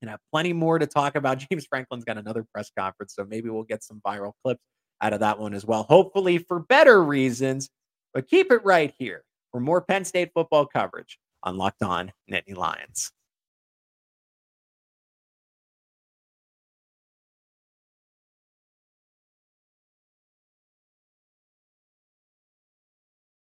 and 0.00 0.10
have 0.10 0.20
plenty 0.32 0.52
more 0.52 0.78
to 0.78 0.86
talk 0.86 1.14
about. 1.14 1.38
James 1.50 1.66
Franklin's 1.66 2.04
got 2.04 2.18
another 2.18 2.44
press 2.52 2.70
conference, 2.76 3.14
so 3.14 3.24
maybe 3.24 3.48
we'll 3.50 3.64
get 3.64 3.82
some 3.82 4.00
viral 4.06 4.32
clips 4.44 4.62
out 5.00 5.12
of 5.12 5.20
that 5.20 5.38
one 5.38 5.54
as 5.54 5.64
well. 5.64 5.84
Hopefully 5.84 6.38
for 6.38 6.60
better 6.60 7.02
reasons, 7.02 7.70
but 8.12 8.28
keep 8.28 8.50
it 8.52 8.64
right 8.64 8.92
here 8.98 9.22
for 9.50 9.60
more 9.60 9.80
Penn 9.80 10.04
State 10.04 10.30
football 10.34 10.66
coverage 10.66 11.18
on 11.42 11.56
Locked 11.56 11.82
On 11.82 12.12
Nittany 12.30 12.56
Lions. 12.56 13.12